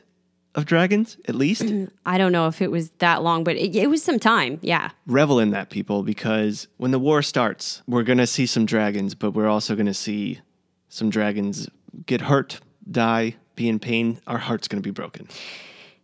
of 0.53 0.65
dragons, 0.65 1.17
at 1.27 1.33
least. 1.33 1.63
Mm, 1.63 1.89
I 2.05 2.19
don't 2.19 2.31
know 2.31 2.45
if 2.45 2.61
it 2.61 2.69
was 2.69 2.91
that 2.99 3.23
long, 3.23 3.43
but 3.43 3.55
it, 3.55 3.75
it 3.75 3.89
was 3.89 4.03
some 4.03 4.19
time. 4.19 4.59
Yeah. 4.61 4.91
revel 5.07 5.39
in 5.39 5.49
that, 5.49 5.71
people, 5.71 6.03
because 6.03 6.67
when 6.77 6.91
the 6.91 6.99
war 6.99 7.23
starts, 7.23 7.81
we're 7.87 8.03
going 8.03 8.19
to 8.19 8.27
see 8.27 8.45
some 8.45 8.67
dragons, 8.67 9.15
but 9.15 9.31
we're 9.31 9.47
also 9.47 9.73
going 9.73 9.87
to 9.87 9.95
see 9.95 10.41
some 10.89 11.09
dragons 11.09 11.67
get 12.05 12.21
hurt, 12.21 12.59
die, 12.91 13.35
be 13.55 13.67
in 13.67 13.79
pain, 13.79 14.21
our 14.27 14.37
heart's 14.37 14.67
going 14.67 14.83
to 14.83 14.87
be 14.87 14.91
broken. 14.91 15.27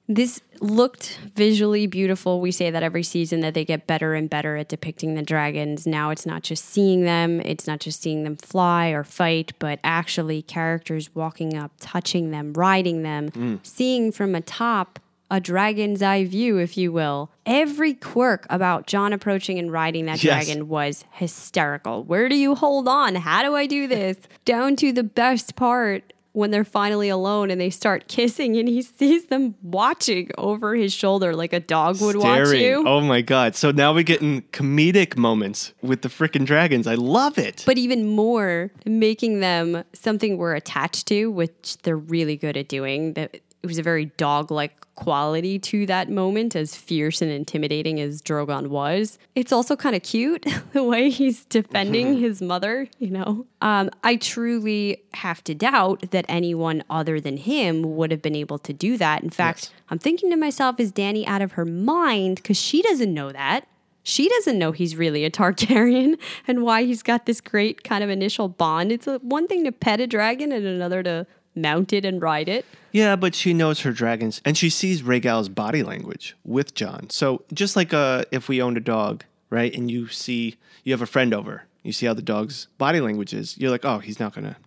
This 0.07 0.41
looked 0.59 1.17
visually 1.35 1.87
beautiful. 1.87 2.41
We 2.41 2.51
say 2.51 2.69
that 2.69 2.83
every 2.83 3.03
season 3.03 3.39
that 3.39 3.53
they 3.53 3.63
get 3.63 3.87
better 3.87 4.13
and 4.13 4.29
better 4.29 4.57
at 4.57 4.67
depicting 4.67 5.15
the 5.15 5.21
dragons. 5.21 5.87
Now 5.87 6.09
it's 6.09 6.25
not 6.25 6.43
just 6.43 6.65
seeing 6.65 7.03
them, 7.03 7.39
it's 7.41 7.67
not 7.67 7.79
just 7.79 8.01
seeing 8.01 8.23
them 8.23 8.35
fly 8.35 8.89
or 8.89 9.03
fight, 9.03 9.53
but 9.59 9.79
actually 9.83 10.41
characters 10.41 11.15
walking 11.15 11.55
up, 11.55 11.71
touching 11.79 12.31
them, 12.31 12.53
riding 12.53 13.03
them, 13.03 13.29
hmm. 13.29 13.55
seeing 13.63 14.11
from 14.11 14.35
atop 14.35 14.99
a 15.31 15.39
dragon's 15.39 16.01
eye 16.01 16.25
view, 16.25 16.57
if 16.57 16.77
you 16.77 16.91
will. 16.91 17.31
Every 17.45 17.93
quirk 17.93 18.45
about 18.49 18.85
Jon 18.87 19.13
approaching 19.13 19.57
and 19.57 19.71
riding 19.71 20.05
that 20.05 20.23
Yes. 20.23 20.45
dragon 20.45 20.67
was 20.67 21.05
hysterical. 21.11 22.03
Where 22.03 22.29
do 22.29 22.35
you 22.35 22.55
hold 22.55 22.87
on? 22.87 23.15
How 23.15 23.41
do 23.41 23.55
I 23.55 23.65
do 23.65 23.87
this? 23.87 24.17
Down 24.45 24.75
to 24.75 24.91
the 24.91 25.03
best 25.03 25.55
part 25.55 26.13
when 26.33 26.51
they're 26.51 26.63
finally 26.63 27.09
alone 27.09 27.49
and 27.49 27.61
they 27.61 27.69
start 27.69 28.07
kissing 28.07 28.57
and 28.57 28.67
he 28.67 28.81
sees 28.81 29.27
them 29.27 29.55
watching 29.61 30.29
over 30.37 30.75
his 30.75 30.93
shoulder 30.93 31.35
like 31.35 31.53
a 31.53 31.59
dog 31.59 32.01
would 32.01 32.17
watch 32.17 32.49
you. 32.49 32.83
Oh 32.85 33.01
my 33.01 33.21
god. 33.21 33.55
So 33.55 33.71
now 33.71 33.93
we 33.93 34.03
get 34.03 34.21
in 34.21 34.41
comedic 34.51 35.15
moments 35.15 35.73
with 35.81 36.01
the 36.01 36.09
freaking 36.09 36.45
dragons. 36.45 36.87
I 36.87 36.95
love 36.95 37.37
it. 37.37 37.63
But 37.65 37.77
even 37.77 38.05
more, 38.07 38.71
making 38.85 39.39
them 39.39 39.83
something 39.93 40.37
we're 40.37 40.55
attached 40.55 41.07
to, 41.07 41.31
which 41.31 41.77
they're 41.83 41.97
really 41.97 42.35
good 42.35 42.57
at 42.57 42.67
doing. 42.67 43.13
That 43.13 43.39
it 43.63 43.67
was 43.67 43.77
a 43.77 43.83
very 43.83 44.05
dog-like 44.05 44.93
quality 44.95 45.57
to 45.57 45.85
that 45.85 46.09
moment, 46.09 46.55
as 46.55 46.75
fierce 46.75 47.21
and 47.21 47.31
intimidating 47.31 47.99
as 47.99 48.21
Drogon 48.21 48.67
was. 48.67 49.17
It's 49.35 49.51
also 49.53 49.75
kind 49.75 49.95
of 49.95 50.03
cute 50.03 50.45
the 50.73 50.83
way 50.83 51.09
he's 51.09 51.45
defending 51.45 52.19
his 52.19 52.41
mother. 52.41 52.89
You 52.99 53.11
know, 53.11 53.45
um, 53.61 53.89
I 54.03 54.17
truly 54.17 55.01
have 55.13 55.43
to 55.45 55.55
doubt 55.55 56.11
that 56.11 56.25
anyone 56.27 56.83
other 56.89 57.19
than 57.19 57.37
him 57.37 57.95
would 57.95 58.11
have 58.11 58.21
been 58.21 58.35
able 58.35 58.59
to 58.59 58.73
do 58.73 58.97
that. 58.97 59.23
In 59.23 59.29
fact, 59.29 59.71
I'm 59.89 59.99
thinking 59.99 60.29
to 60.31 60.35
myself, 60.35 60.79
is 60.79 60.91
Danny 60.91 61.25
out 61.25 61.41
of 61.41 61.53
her 61.53 61.65
mind 61.65 62.35
because 62.35 62.57
she 62.57 62.81
doesn't 62.81 63.13
know 63.13 63.31
that? 63.31 63.65
she 64.03 64.27
doesn't 64.27 64.59
know 64.59 64.73
he's 64.73 64.97
really 64.97 65.23
a 65.23 65.31
Targaryen 65.31 66.19
and 66.47 66.61
why 66.61 66.83
he's 66.83 67.01
got 67.01 67.25
this 67.25 67.39
great 67.39 67.85
kind 67.85 68.03
of 68.03 68.09
initial 68.09 68.49
bond. 68.49 68.91
It's 68.91 69.07
a, 69.07 69.19
one 69.19 69.47
thing 69.47 69.63
to 69.63 69.71
pet 69.71 70.01
a 70.01 70.07
dragon 70.07 70.51
and 70.51 70.65
another 70.65 71.01
to 71.03 71.25
mount 71.55 71.93
it 71.93 72.05
and 72.05 72.21
ride 72.21 72.49
it. 72.49 72.65
Yeah, 72.91 73.15
but 73.15 73.35
she 73.35 73.53
knows 73.53 73.81
her 73.81 73.91
dragons 73.91 74.41
and 74.45 74.57
she 74.57 74.69
sees 74.69 75.01
Rhaegal's 75.01 75.49
body 75.49 75.83
language 75.83 76.35
with 76.43 76.75
Jon. 76.75 77.09
So 77.09 77.43
just 77.53 77.75
like 77.75 77.93
uh, 77.93 78.25
if 78.31 78.47
we 78.47 78.61
owned 78.61 78.77
a 78.77 78.81
dog, 78.81 79.23
right, 79.49 79.73
and 79.75 79.89
you 79.89 80.07
see 80.07 80.57
you 80.83 80.93
have 80.93 81.01
a 81.01 81.07
friend 81.07 81.33
over, 81.33 81.63
you 81.83 81.91
see 81.91 82.05
how 82.05 82.13
the 82.13 82.21
dog's 82.21 82.67
body 82.77 82.99
language 82.99 83.33
is, 83.33 83.57
you're 83.57 83.71
like, 83.71 83.85
oh, 83.85 83.99
he's 83.99 84.19
not 84.19 84.33
gonna, 84.33 84.57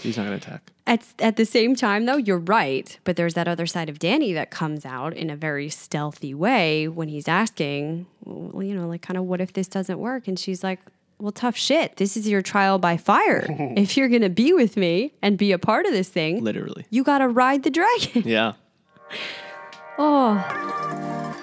he's 0.00 0.16
not 0.16 0.24
gonna 0.24 0.36
attack. 0.36 0.72
At, 0.86 1.04
at 1.18 1.36
the 1.36 1.44
same 1.44 1.74
time, 1.74 2.06
though, 2.06 2.16
you're 2.16 2.38
right. 2.38 2.98
But 3.04 3.16
there's 3.16 3.34
that 3.34 3.46
other 3.46 3.66
side 3.66 3.90
of 3.90 3.98
Danny 3.98 4.32
that 4.32 4.50
comes 4.50 4.86
out 4.86 5.14
in 5.14 5.28
a 5.28 5.36
very 5.36 5.68
stealthy 5.68 6.32
way 6.32 6.88
when 6.88 7.08
he's 7.08 7.28
asking, 7.28 8.06
well, 8.24 8.62
you 8.62 8.74
know, 8.74 8.88
like, 8.88 9.02
kind 9.02 9.18
of, 9.18 9.24
what 9.24 9.42
if 9.42 9.52
this 9.52 9.68
doesn't 9.68 9.98
work? 9.98 10.26
And 10.26 10.38
she's 10.38 10.64
like, 10.64 10.80
well, 11.18 11.32
tough 11.32 11.56
shit. 11.56 11.96
This 11.96 12.16
is 12.16 12.28
your 12.28 12.42
trial 12.42 12.78
by 12.78 12.96
fire. 12.96 13.46
if 13.76 13.96
you're 13.96 14.08
going 14.08 14.22
to 14.22 14.28
be 14.30 14.52
with 14.52 14.76
me 14.76 15.12
and 15.22 15.36
be 15.36 15.52
a 15.52 15.58
part 15.58 15.86
of 15.86 15.92
this 15.92 16.08
thing, 16.08 16.42
Literally. 16.42 16.86
you 16.90 17.02
got 17.02 17.18
to 17.18 17.28
ride 17.28 17.62
the 17.62 17.70
dragon. 17.70 18.22
Yeah. 18.28 18.52
oh, 19.98 21.34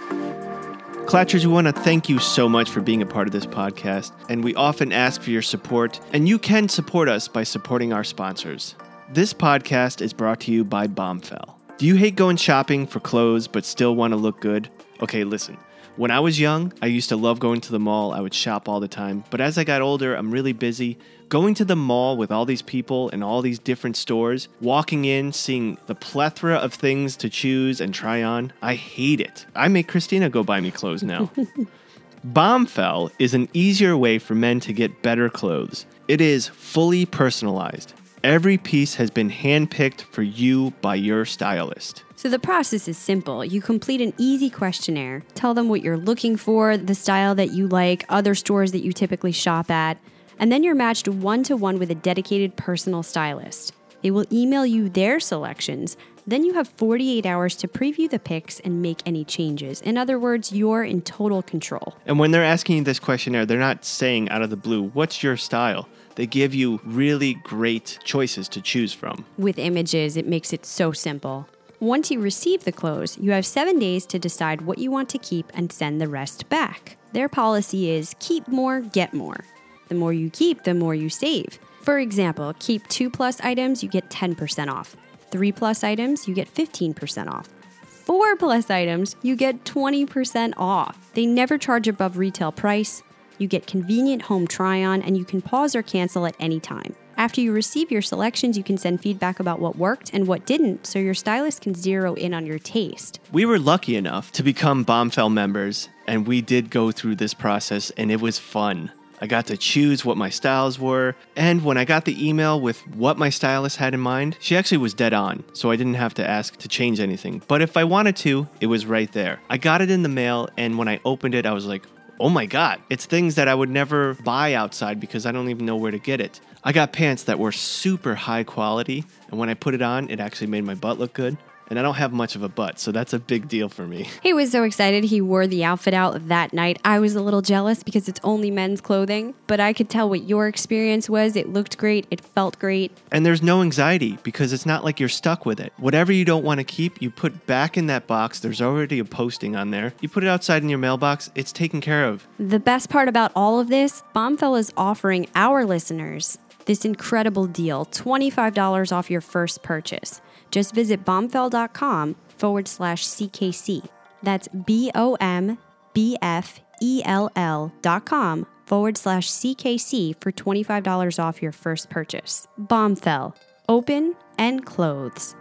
Clatchers, 1.07 1.45
we 1.45 1.51
want 1.51 1.67
to 1.67 1.73
thank 1.73 2.09
you 2.09 2.17
so 2.19 2.49
much 2.49 2.69
for 2.69 2.81
being 2.81 3.01
a 3.01 3.05
part 3.05 3.27
of 3.27 3.31
this 3.31 3.45
podcast, 3.45 4.11
and 4.29 4.43
we 4.43 4.55
often 4.55 4.91
ask 4.91 5.21
for 5.21 5.29
your 5.29 5.41
support, 5.43 5.99
and 6.13 6.27
you 6.27 6.39
can 6.39 6.67
support 6.67 7.07
us 7.07 7.27
by 7.27 7.43
supporting 7.43 7.93
our 7.93 8.03
sponsors. 8.03 8.75
This 9.11 9.33
podcast 9.33 10.01
is 10.01 10.13
brought 10.13 10.39
to 10.41 10.51
you 10.51 10.63
by 10.63 10.87
Bombfell. 10.87 11.53
Do 11.77 11.85
you 11.85 11.95
hate 11.95 12.15
going 12.15 12.37
shopping 12.37 12.87
for 12.87 12.99
clothes 12.99 13.47
but 13.47 13.65
still 13.65 13.95
want 13.95 14.13
to 14.13 14.17
look 14.17 14.41
good? 14.41 14.69
Okay, 15.01 15.23
listen. 15.23 15.57
When 15.97 16.11
I 16.11 16.19
was 16.19 16.37
young, 16.37 16.73
I 16.81 16.87
used 16.87 17.07
to 17.07 17.15
love 17.15 17.39
going 17.39 17.61
to 17.61 17.71
the 17.71 17.79
mall. 17.79 18.11
I 18.11 18.19
would 18.19 18.33
shop 18.33 18.67
all 18.67 18.81
the 18.81 18.87
time. 18.87 19.23
But 19.29 19.39
as 19.39 19.57
I 19.57 19.63
got 19.63 19.81
older, 19.81 20.13
I'm 20.13 20.29
really 20.29 20.51
busy. 20.51 20.97
Going 21.29 21.53
to 21.55 21.63
the 21.63 21.77
mall 21.77 22.17
with 22.17 22.31
all 22.31 22.45
these 22.45 22.61
people 22.61 23.09
and 23.11 23.23
all 23.23 23.41
these 23.41 23.59
different 23.59 23.95
stores, 23.95 24.49
walking 24.59 25.05
in, 25.05 25.31
seeing 25.31 25.77
the 25.85 25.95
plethora 25.95 26.55
of 26.55 26.73
things 26.73 27.15
to 27.17 27.29
choose 27.29 27.79
and 27.79 27.93
try 27.93 28.21
on, 28.21 28.51
I 28.61 28.75
hate 28.75 29.21
it. 29.21 29.45
I 29.55 29.69
make 29.69 29.87
Christina 29.87 30.29
go 30.29 30.43
buy 30.43 30.59
me 30.59 30.69
clothes 30.69 31.01
now. 31.01 31.31
Bombfell 32.27 33.09
is 33.17 33.33
an 33.33 33.47
easier 33.53 33.95
way 33.95 34.19
for 34.19 34.35
men 34.35 34.59
to 34.61 34.73
get 34.73 35.01
better 35.01 35.29
clothes. 35.29 35.85
It 36.09 36.19
is 36.19 36.49
fully 36.49 37.05
personalized. 37.05 37.93
Every 38.25 38.57
piece 38.57 38.95
has 38.95 39.11
been 39.11 39.29
handpicked 39.29 40.01
for 40.01 40.23
you 40.23 40.71
by 40.81 40.95
your 40.95 41.25
stylist. 41.25 42.03
So 42.15 42.27
the 42.27 42.39
process 42.39 42.87
is 42.87 42.97
simple. 42.97 43.45
You 43.45 43.61
complete 43.61 44.01
an 44.01 44.13
easy 44.17 44.49
questionnaire, 44.49 45.21
tell 45.35 45.53
them 45.53 45.69
what 45.69 45.83
you're 45.83 45.95
looking 45.95 46.35
for, 46.35 46.75
the 46.75 46.95
style 46.95 47.35
that 47.35 47.51
you 47.51 47.67
like, 47.67 48.03
other 48.09 48.33
stores 48.33 48.71
that 48.71 48.83
you 48.83 48.93
typically 48.93 49.31
shop 49.31 49.69
at, 49.69 49.99
and 50.39 50.51
then 50.51 50.63
you're 50.63 50.73
matched 50.73 51.07
one 51.07 51.43
to 51.43 51.55
one 51.55 51.77
with 51.77 51.91
a 51.91 51.93
dedicated 51.93 52.55
personal 52.55 53.03
stylist. 53.03 53.73
They 54.01 54.09
will 54.09 54.25
email 54.31 54.65
you 54.65 54.89
their 54.89 55.19
selections. 55.19 55.95
Then 56.25 56.43
you 56.43 56.55
have 56.55 56.67
48 56.67 57.27
hours 57.27 57.55
to 57.57 57.67
preview 57.67 58.09
the 58.09 58.17
picks 58.17 58.59
and 58.61 58.81
make 58.81 59.03
any 59.05 59.23
changes. 59.23 59.81
In 59.81 59.99
other 59.99 60.17
words, 60.17 60.51
you're 60.51 60.83
in 60.83 61.03
total 61.03 61.43
control. 61.43 61.95
And 62.07 62.17
when 62.17 62.31
they're 62.31 62.43
asking 62.43 62.77
you 62.77 62.83
this 62.85 62.97
questionnaire, 62.97 63.45
they're 63.45 63.59
not 63.59 63.85
saying 63.85 64.29
out 64.29 64.41
of 64.41 64.49
the 64.49 64.57
blue, 64.57 64.81
what's 64.81 65.21
your 65.21 65.37
style? 65.37 65.87
They 66.15 66.25
give 66.25 66.55
you 66.55 66.79
really 66.83 67.35
great 67.35 67.99
choices 68.03 68.47
to 68.49 68.61
choose 68.61 68.93
from. 68.93 69.25
With 69.37 69.59
images, 69.59 70.17
it 70.17 70.27
makes 70.27 70.53
it 70.53 70.65
so 70.65 70.91
simple. 70.91 71.47
Once 71.79 72.09
you 72.09 72.21
receive 72.21 72.63
the 72.63 72.71
clothes, 72.71 73.17
you 73.17 73.31
have 73.31 73.45
seven 73.45 73.77
days 73.79 74.05
to 74.05 74.17
decide 74.17 74.61
what 74.61 74.77
you 74.77 74.89
want 74.89 75.09
to 75.09 75.17
keep 75.17 75.51
and 75.53 75.71
send 75.71 75.99
the 75.99 76.07
rest 76.07 76.47
back. 76.47 76.97
Their 77.11 77.27
policy 77.27 77.91
is 77.91 78.15
keep 78.19 78.47
more, 78.47 78.79
get 78.79 79.13
more. 79.13 79.43
The 79.89 79.95
more 79.95 80.13
you 80.13 80.29
keep, 80.29 80.63
the 80.63 80.73
more 80.73 80.95
you 80.95 81.09
save. 81.09 81.59
For 81.81 81.99
example, 81.99 82.53
keep 82.59 82.87
two 82.87 83.09
plus 83.09 83.39
items, 83.41 83.83
you 83.83 83.89
get 83.89 84.09
10% 84.09 84.69
off. 84.71 84.95
Three 85.31 85.51
plus 85.51 85.83
items, 85.83 86.27
you 86.27 86.33
get 86.33 86.53
15% 86.53 87.27
off. 87.27 87.49
Four 87.83 88.35
plus 88.35 88.69
items, 88.69 89.15
you 89.21 89.35
get 89.35 89.63
20% 89.65 90.53
off. 90.57 90.97
They 91.13 91.25
never 91.25 91.57
charge 91.57 91.87
above 91.87 92.17
retail 92.17 92.51
price. 92.51 93.03
You 93.37 93.47
get 93.47 93.67
convenient 93.67 94.23
home 94.23 94.47
try 94.47 94.83
on, 94.83 95.01
and 95.01 95.17
you 95.17 95.25
can 95.25 95.41
pause 95.41 95.75
or 95.75 95.81
cancel 95.81 96.25
at 96.25 96.35
any 96.39 96.59
time. 96.59 96.95
After 97.17 97.39
you 97.39 97.53
receive 97.53 97.91
your 97.91 98.01
selections, 98.01 98.57
you 98.57 98.63
can 98.63 98.77
send 98.77 99.01
feedback 99.01 99.39
about 99.39 99.59
what 99.59 99.77
worked 99.77 100.13
and 100.13 100.27
what 100.27 100.45
didn't, 100.45 100.85
so 100.85 100.99
your 100.99 101.13
stylist 101.13 101.61
can 101.61 101.73
zero 101.73 102.13
in 102.15 102.33
on 102.33 102.45
your 102.45 102.59
taste. 102.59 103.19
We 103.31 103.45
were 103.45 103.59
lucky 103.59 103.95
enough 103.95 104.33
to 104.33 104.43
become 104.43 104.83
Bombfell 104.83 105.31
members, 105.31 105.87
and 106.07 106.27
we 106.27 106.41
did 106.41 106.69
go 106.69 106.91
through 106.91 107.15
this 107.15 107.33
process, 107.33 107.89
and 107.91 108.11
it 108.11 108.19
was 108.19 108.37
fun. 108.37 108.91
I 109.21 109.27
got 109.27 109.47
to 109.47 109.55
choose 109.55 110.03
what 110.03 110.17
my 110.17 110.29
styles 110.29 110.77
were, 110.77 111.15
and 111.37 111.63
when 111.63 111.77
I 111.77 111.85
got 111.85 112.03
the 112.03 112.27
email 112.27 112.59
with 112.59 112.85
what 112.89 113.17
my 113.17 113.29
stylist 113.29 113.77
had 113.77 113.93
in 113.93 114.01
mind, 114.01 114.35
she 114.41 114.57
actually 114.57 114.79
was 114.79 114.93
dead 114.93 115.13
on, 115.13 115.45
so 115.53 115.71
I 115.71 115.77
didn't 115.77 115.93
have 115.93 116.13
to 116.15 116.29
ask 116.29 116.57
to 116.57 116.67
change 116.67 116.99
anything. 116.99 117.41
But 117.47 117.61
if 117.61 117.77
I 117.77 117.85
wanted 117.85 118.17
to, 118.17 118.49
it 118.59 118.67
was 118.67 118.85
right 118.85 119.11
there. 119.13 119.39
I 119.49 119.57
got 119.57 119.81
it 119.81 119.89
in 119.89 120.03
the 120.03 120.09
mail, 120.09 120.49
and 120.57 120.77
when 120.77 120.89
I 120.89 120.99
opened 121.05 121.33
it, 121.33 121.45
I 121.45 121.53
was 121.53 121.65
like, 121.65 121.83
oh 122.19 122.29
my 122.29 122.45
god, 122.45 122.81
it's 122.89 123.05
things 123.05 123.35
that 123.35 123.47
I 123.47 123.55
would 123.55 123.69
never 123.69 124.13
buy 124.15 124.53
outside 124.53 124.99
because 124.99 125.25
I 125.25 125.31
don't 125.31 125.49
even 125.49 125.65
know 125.65 125.75
where 125.75 125.91
to 125.91 125.99
get 125.99 126.21
it. 126.21 126.39
I 126.63 126.71
got 126.71 126.93
pants 126.93 127.23
that 127.23 127.37
were 127.37 127.51
super 127.51 128.15
high 128.15 128.43
quality, 128.43 129.05
and 129.29 129.39
when 129.39 129.49
I 129.49 129.53
put 129.53 129.73
it 129.73 129.81
on, 129.81 130.09
it 130.09 130.19
actually 130.19 130.47
made 130.47 130.63
my 130.63 130.75
butt 130.75 130.97
look 130.97 131.13
good. 131.13 131.37
And 131.69 131.79
I 131.79 131.81
don't 131.81 131.95
have 131.95 132.13
much 132.13 132.35
of 132.35 132.43
a 132.43 132.49
butt, 132.49 132.79
so 132.79 132.91
that's 132.91 133.13
a 133.13 133.19
big 133.19 133.47
deal 133.47 133.69
for 133.69 133.87
me. 133.87 134.07
He 134.21 134.33
was 134.33 134.51
so 134.51 134.63
excited 134.63 135.03
he 135.03 135.21
wore 135.21 135.47
the 135.47 135.63
outfit 135.63 135.93
out 135.93 136.27
that 136.27 136.53
night. 136.53 136.79
I 136.85 136.99
was 136.99 137.15
a 137.15 137.21
little 137.21 137.41
jealous 137.41 137.83
because 137.83 138.07
it's 138.07 138.19
only 138.23 138.51
men's 138.51 138.81
clothing, 138.81 139.33
but 139.47 139.59
I 139.59 139.73
could 139.73 139.89
tell 139.89 140.09
what 140.09 140.23
your 140.23 140.47
experience 140.47 141.09
was. 141.09 141.35
It 141.35 141.49
looked 141.49 141.77
great, 141.77 142.07
it 142.11 142.21
felt 142.21 142.59
great. 142.59 142.91
And 143.11 143.25
there's 143.25 143.41
no 143.41 143.61
anxiety 143.61 144.17
because 144.23 144.53
it's 144.53 144.65
not 144.65 144.83
like 144.83 144.99
you're 144.99 145.09
stuck 145.09 145.45
with 145.45 145.59
it. 145.59 145.73
Whatever 145.77 146.11
you 146.11 146.25
don't 146.25 146.43
want 146.43 146.59
to 146.59 146.63
keep, 146.63 147.01
you 147.01 147.09
put 147.09 147.45
back 147.47 147.77
in 147.77 147.87
that 147.87 148.07
box. 148.07 148.39
There's 148.39 148.61
already 148.61 148.99
a 148.99 149.05
posting 149.05 149.55
on 149.55 149.71
there. 149.71 149.93
You 150.01 150.09
put 150.09 150.23
it 150.23 150.27
outside 150.27 150.63
in 150.63 150.69
your 150.69 150.79
mailbox, 150.79 151.31
it's 151.35 151.51
taken 151.51 151.81
care 151.81 152.05
of. 152.05 152.27
The 152.39 152.59
best 152.59 152.89
part 152.89 153.07
about 153.07 153.31
all 153.35 153.59
of 153.59 153.69
this, 153.69 154.03
Bombfell 154.15 154.59
is 154.59 154.71
offering 154.77 155.27
our 155.35 155.65
listeners 155.65 156.37
this 156.65 156.83
incredible 156.83 157.45
deal 157.45 157.85
$25 157.85 158.91
off 158.91 159.09
your 159.09 159.21
first 159.21 159.63
purchase. 159.63 160.21
Just 160.55 160.73
visit 160.73 161.03
bombfell.com 161.03 162.15
forward 162.37 162.69
slash 162.69 163.05
CKC. 163.05 163.85
That's 164.23 164.47
B 164.47 164.89
O 164.95 165.17
M 165.19 165.57
B 165.93 166.15
F 166.21 166.61
E 166.81 167.01
L 167.03 167.29
L 167.35 167.73
dot 167.81 168.05
com 168.05 168.47
forward 168.65 168.97
slash 168.97 169.29
CKC 169.29 170.15
for 170.21 170.31
$25 170.31 171.19
off 171.21 171.41
your 171.41 171.51
first 171.51 171.89
purchase. 171.89 172.47
Bombfell, 172.57 173.35
open 173.67 174.15
and 174.37 174.65
clothes. 174.65 175.35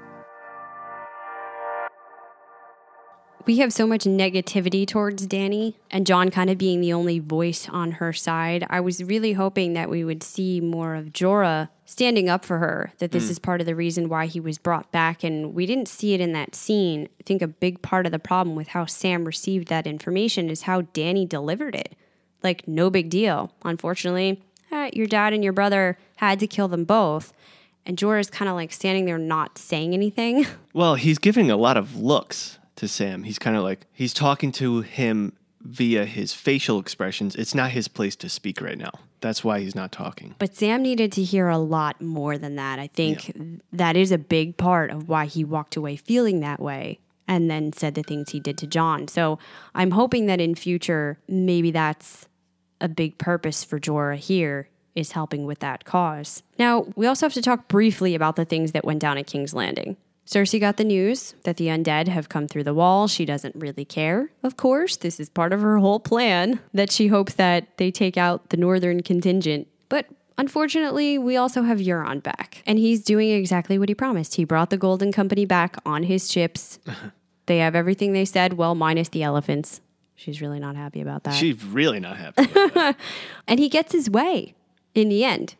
We 3.46 3.58
have 3.58 3.74
so 3.74 3.86
much 3.86 4.04
negativity 4.04 4.86
towards 4.86 5.26
Danny, 5.26 5.76
and 5.90 6.06
Jon 6.06 6.30
kind 6.30 6.48
of 6.48 6.56
being 6.56 6.80
the 6.80 6.94
only 6.94 7.18
voice 7.18 7.68
on 7.68 7.92
her 7.92 8.10
side. 8.10 8.66
I 8.70 8.80
was 8.80 9.04
really 9.04 9.34
hoping 9.34 9.74
that 9.74 9.90
we 9.90 10.02
would 10.02 10.22
see 10.22 10.62
more 10.62 10.94
of 10.94 11.12
Jorah 11.12 11.68
standing 11.84 12.30
up 12.30 12.42
for 12.42 12.56
her, 12.56 12.94
that 13.00 13.12
this 13.12 13.28
is 13.28 13.38
part 13.38 13.60
of 13.60 13.66
the 13.66 13.76
reason 13.76 14.08
why 14.08 14.24
he 14.24 14.40
was 14.40 14.56
brought 14.56 14.90
back, 14.92 15.22
and 15.22 15.52
we 15.52 15.66
didn't 15.66 15.88
see 15.88 16.14
it 16.14 16.22
in 16.22 16.32
that 16.32 16.54
scene. 16.54 17.06
I 17.20 17.22
think 17.26 17.42
a 17.42 17.46
big 17.46 17.82
part 17.82 18.06
of 18.06 18.12
the 18.12 18.18
problem 18.18 18.56
with 18.56 18.68
how 18.68 18.86
Sam 18.86 19.26
received 19.26 19.68
that 19.68 19.86
information 19.86 20.48
is 20.48 20.62
how 20.62 20.80
Danny 20.94 21.26
delivered 21.26 21.74
it. 21.74 21.94
Like, 22.42 22.66
no 22.66 22.88
big 22.88 23.10
deal. 23.10 23.52
Unfortunately, 23.62 24.42
eh, 24.72 24.88
your 24.94 25.06
dad 25.06 25.34
and 25.34 25.44
your 25.44 25.52
brother 25.52 25.98
had 26.16 26.40
to 26.40 26.46
kill 26.46 26.68
them 26.68 26.84
both. 26.84 27.34
And 27.84 27.98
Jorah's 27.98 28.30
kind 28.30 28.48
of 28.48 28.54
like 28.54 28.72
standing 28.72 29.04
there 29.04 29.18
not 29.18 29.58
saying 29.58 29.92
anything. 29.92 30.46
Well, 30.72 30.96
he's 30.96 31.18
giving 31.18 31.52
a 31.52 31.56
lot 31.56 31.76
of 31.76 31.94
looks 31.94 32.58
to 32.76 32.88
Sam. 32.88 33.22
He's 33.22 33.38
kind 33.38 33.56
of 33.56 33.62
like 33.62 33.86
he's 33.92 34.14
talking 34.14 34.52
to 34.52 34.80
him 34.82 35.32
via 35.60 36.04
his 36.04 36.32
facial 36.32 36.78
expressions. 36.78 37.34
It's 37.34 37.54
not 37.54 37.70
his 37.70 37.88
place 37.88 38.16
to 38.16 38.28
speak 38.28 38.60
right 38.60 38.78
now. 38.78 38.90
That's 39.20 39.42
why 39.42 39.60
he's 39.60 39.74
not 39.74 39.90
talking. 39.90 40.34
But 40.38 40.54
Sam 40.54 40.82
needed 40.82 41.10
to 41.12 41.22
hear 41.22 41.48
a 41.48 41.56
lot 41.56 42.00
more 42.02 42.36
than 42.36 42.56
that. 42.56 42.78
I 42.78 42.88
think 42.88 43.62
that 43.72 43.96
is 43.96 44.12
a 44.12 44.18
big 44.18 44.58
part 44.58 44.90
of 44.90 45.08
why 45.08 45.24
he 45.24 45.44
walked 45.44 45.76
away 45.76 45.96
feeling 45.96 46.40
that 46.40 46.60
way 46.60 46.98
and 47.26 47.50
then 47.50 47.72
said 47.72 47.94
the 47.94 48.02
things 48.02 48.30
he 48.30 48.40
did 48.40 48.58
to 48.58 48.66
Jon. 48.66 49.08
So 49.08 49.38
I'm 49.74 49.92
hoping 49.92 50.26
that 50.26 50.42
in 50.42 50.54
future, 50.54 51.18
maybe 51.26 51.70
that's 51.70 52.28
a 52.82 52.88
big 52.88 53.16
purpose 53.16 53.64
for 53.64 53.80
Jorah 53.80 54.18
here 54.18 54.68
is 54.94 55.12
helping 55.12 55.46
with 55.46 55.60
that 55.60 55.84
cause. 55.84 56.42
Now, 56.58 56.86
we 56.94 57.06
also 57.06 57.26
have 57.26 57.32
to 57.34 57.42
talk 57.42 57.66
briefly 57.66 58.14
about 58.14 58.36
the 58.36 58.44
things 58.44 58.72
that 58.72 58.84
went 58.84 59.00
down 59.00 59.18
at 59.18 59.26
King's 59.26 59.54
Landing. 59.54 59.96
Cersei 60.26 60.58
got 60.58 60.78
the 60.78 60.84
news 60.84 61.34
that 61.44 61.58
the 61.58 61.66
undead 61.66 62.08
have 62.08 62.28
come 62.28 62.48
through 62.48 62.64
the 62.64 62.72
wall. 62.74 63.06
She 63.08 63.24
doesn't 63.24 63.54
really 63.56 63.84
care, 63.84 64.30
of 64.42 64.56
course. 64.56 64.96
This 64.96 65.20
is 65.20 65.28
part 65.28 65.52
of 65.52 65.60
her 65.60 65.78
whole 65.78 66.00
plan 66.00 66.60
that 66.72 66.90
she 66.90 67.08
hopes 67.08 67.34
that 67.34 67.76
they 67.76 67.90
take 67.90 68.16
out 68.16 68.48
the 68.48 68.56
northern 68.56 69.02
contingent. 69.02 69.68
But 69.90 70.06
unfortunately, 70.38 71.18
we 71.18 71.36
also 71.36 71.62
have 71.62 71.78
Euron 71.78 72.22
back, 72.22 72.62
and 72.66 72.78
he's 72.78 73.04
doing 73.04 73.30
exactly 73.30 73.78
what 73.78 73.90
he 73.90 73.94
promised. 73.94 74.36
He 74.36 74.44
brought 74.44 74.70
the 74.70 74.78
Golden 74.78 75.12
Company 75.12 75.44
back 75.44 75.76
on 75.84 76.04
his 76.04 76.32
ships. 76.32 76.78
they 77.46 77.58
have 77.58 77.74
everything 77.74 78.14
they 78.14 78.24
said, 78.24 78.54
well, 78.54 78.74
minus 78.74 79.10
the 79.10 79.22
elephants. 79.22 79.82
She's 80.16 80.40
really 80.40 80.58
not 80.60 80.74
happy 80.74 81.00
about 81.02 81.24
that. 81.24 81.34
She's 81.34 81.62
really 81.64 82.00
not 82.00 82.16
happy. 82.16 82.96
And 83.46 83.60
he 83.60 83.68
gets 83.68 83.92
his 83.92 84.08
way 84.08 84.54
in 84.94 85.10
the 85.10 85.22
end. 85.22 85.56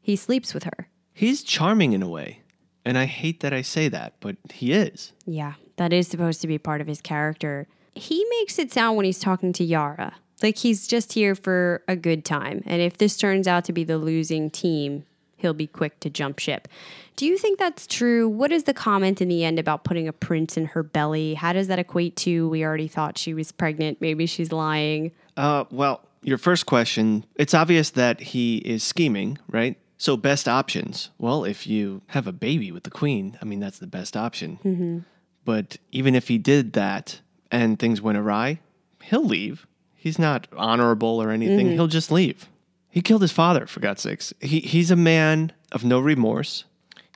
He 0.00 0.16
sleeps 0.16 0.54
with 0.54 0.64
her. 0.64 0.88
He's 1.12 1.42
charming 1.42 1.92
in 1.92 2.02
a 2.02 2.08
way. 2.08 2.40
And 2.86 2.96
I 2.96 3.04
hate 3.04 3.40
that 3.40 3.52
I 3.52 3.60
say 3.60 3.88
that, 3.88 4.14
but 4.20 4.36
he 4.50 4.72
is. 4.72 5.12
Yeah, 5.26 5.54
that 5.76 5.92
is 5.92 6.08
supposed 6.08 6.40
to 6.40 6.46
be 6.46 6.56
part 6.56 6.80
of 6.80 6.86
his 6.86 7.02
character. 7.02 7.66
He 7.94 8.24
makes 8.38 8.58
it 8.58 8.72
sound 8.72 8.96
when 8.96 9.04
he's 9.04 9.18
talking 9.18 9.52
to 9.54 9.64
Yara 9.64 10.14
like 10.42 10.58
he's 10.58 10.86
just 10.86 11.12
here 11.12 11.34
for 11.34 11.82
a 11.88 11.96
good 11.96 12.24
time. 12.24 12.62
And 12.66 12.82
if 12.82 12.98
this 12.98 13.16
turns 13.16 13.46
out 13.46 13.64
to 13.66 13.72
be 13.72 13.84
the 13.84 13.98
losing 13.98 14.50
team, 14.50 15.04
he'll 15.36 15.54
be 15.54 15.66
quick 15.66 16.00
to 16.00 16.10
jump 16.10 16.38
ship. 16.38 16.68
Do 17.16 17.26
you 17.26 17.38
think 17.38 17.58
that's 17.58 17.86
true? 17.86 18.28
What 18.28 18.52
is 18.52 18.64
the 18.64 18.74
comment 18.74 19.22
in 19.22 19.28
the 19.28 19.44
end 19.44 19.58
about 19.58 19.84
putting 19.84 20.06
a 20.06 20.12
prince 20.12 20.56
in 20.56 20.66
her 20.66 20.82
belly? 20.82 21.34
How 21.34 21.52
does 21.52 21.68
that 21.68 21.78
equate 21.78 22.16
to 22.16 22.48
we 22.48 22.64
already 22.64 22.88
thought 22.88 23.16
she 23.16 23.32
was 23.32 23.52
pregnant? 23.52 24.00
Maybe 24.00 24.26
she's 24.26 24.52
lying. 24.52 25.12
Uh, 25.36 25.64
well, 25.70 26.02
your 26.22 26.38
first 26.38 26.66
question, 26.66 27.24
it's 27.36 27.54
obvious 27.54 27.90
that 27.90 28.20
he 28.20 28.58
is 28.58 28.82
scheming, 28.82 29.38
right? 29.48 29.78
So, 29.98 30.16
best 30.16 30.46
options. 30.46 31.10
Well, 31.18 31.44
if 31.44 31.66
you 31.66 32.02
have 32.08 32.26
a 32.26 32.32
baby 32.32 32.70
with 32.70 32.84
the 32.84 32.90
queen, 32.90 33.38
I 33.40 33.44
mean, 33.44 33.60
that's 33.60 33.78
the 33.78 33.86
best 33.86 34.16
option. 34.16 34.58
Mm-hmm. 34.64 34.98
But 35.44 35.78
even 35.92 36.14
if 36.14 36.28
he 36.28 36.38
did 36.38 36.74
that 36.74 37.20
and 37.50 37.78
things 37.78 38.02
went 38.02 38.18
awry, 38.18 38.60
he'll 39.02 39.24
leave. 39.24 39.66
He's 39.94 40.18
not 40.18 40.48
honorable 40.56 41.22
or 41.22 41.30
anything. 41.30 41.66
Mm-hmm. 41.66 41.74
He'll 41.74 41.86
just 41.86 42.10
leave. 42.10 42.48
He 42.90 43.00
killed 43.00 43.22
his 43.22 43.32
father, 43.32 43.66
for 43.66 43.80
God's 43.80 44.02
sakes. 44.02 44.32
He, 44.40 44.60
he's 44.60 44.90
a 44.90 44.96
man 44.96 45.52
of 45.72 45.84
no 45.84 45.98
remorse. 45.98 46.64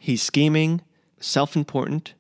He's 0.01 0.23
scheming, 0.23 0.81
self 1.21 1.57
important. 1.57 2.15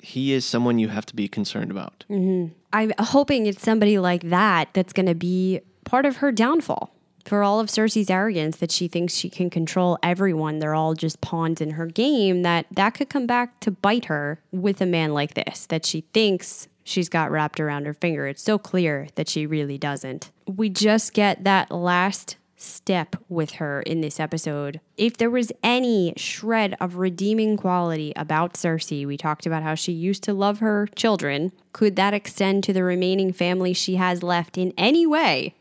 He 0.00 0.32
is 0.32 0.44
someone 0.44 0.78
you 0.78 0.88
have 0.88 1.06
to 1.06 1.16
be 1.16 1.28
concerned 1.28 1.70
about. 1.70 2.04
Mm-hmm. 2.10 2.52
I'm 2.72 2.92
hoping 2.98 3.46
it's 3.46 3.62
somebody 3.62 3.98
like 3.98 4.22
that 4.22 4.68
that's 4.74 4.92
going 4.92 5.06
to 5.06 5.14
be 5.14 5.60
part 5.84 6.06
of 6.06 6.16
her 6.16 6.30
downfall. 6.30 6.93
For 7.24 7.42
all 7.42 7.58
of 7.58 7.68
Cersei's 7.68 8.10
arrogance 8.10 8.58
that 8.58 8.70
she 8.70 8.86
thinks 8.86 9.14
she 9.14 9.30
can 9.30 9.48
control 9.48 9.98
everyone, 10.02 10.58
they're 10.58 10.74
all 10.74 10.94
just 10.94 11.22
pawns 11.22 11.60
in 11.60 11.70
her 11.70 11.86
game, 11.86 12.42
that 12.42 12.66
that 12.70 12.90
could 12.90 13.08
come 13.08 13.26
back 13.26 13.60
to 13.60 13.70
bite 13.70 14.06
her 14.06 14.40
with 14.52 14.80
a 14.80 14.86
man 14.86 15.14
like 15.14 15.34
this 15.34 15.66
that 15.66 15.86
she 15.86 16.02
thinks 16.12 16.68
she's 16.84 17.08
got 17.08 17.30
wrapped 17.30 17.60
around 17.60 17.86
her 17.86 17.94
finger. 17.94 18.26
It's 18.26 18.42
so 18.42 18.58
clear 18.58 19.08
that 19.14 19.28
she 19.28 19.46
really 19.46 19.78
doesn't. 19.78 20.30
We 20.46 20.68
just 20.68 21.14
get 21.14 21.44
that 21.44 21.70
last 21.70 22.36
step 22.56 23.16
with 23.28 23.52
her 23.52 23.82
in 23.82 24.00
this 24.00 24.20
episode. 24.20 24.80
If 24.96 25.16
there 25.16 25.30
was 25.30 25.50
any 25.62 26.12
shred 26.16 26.76
of 26.80 26.96
redeeming 26.96 27.56
quality 27.56 28.12
about 28.16 28.54
Cersei, 28.54 29.06
we 29.06 29.16
talked 29.16 29.46
about 29.46 29.62
how 29.62 29.74
she 29.74 29.92
used 29.92 30.22
to 30.24 30.34
love 30.34 30.58
her 30.58 30.88
children. 30.94 31.52
Could 31.72 31.96
that 31.96 32.14
extend 32.14 32.64
to 32.64 32.72
the 32.72 32.84
remaining 32.84 33.32
family 33.32 33.72
she 33.72 33.96
has 33.96 34.22
left 34.22 34.56
in 34.56 34.72
any 34.76 35.06
way? 35.06 35.54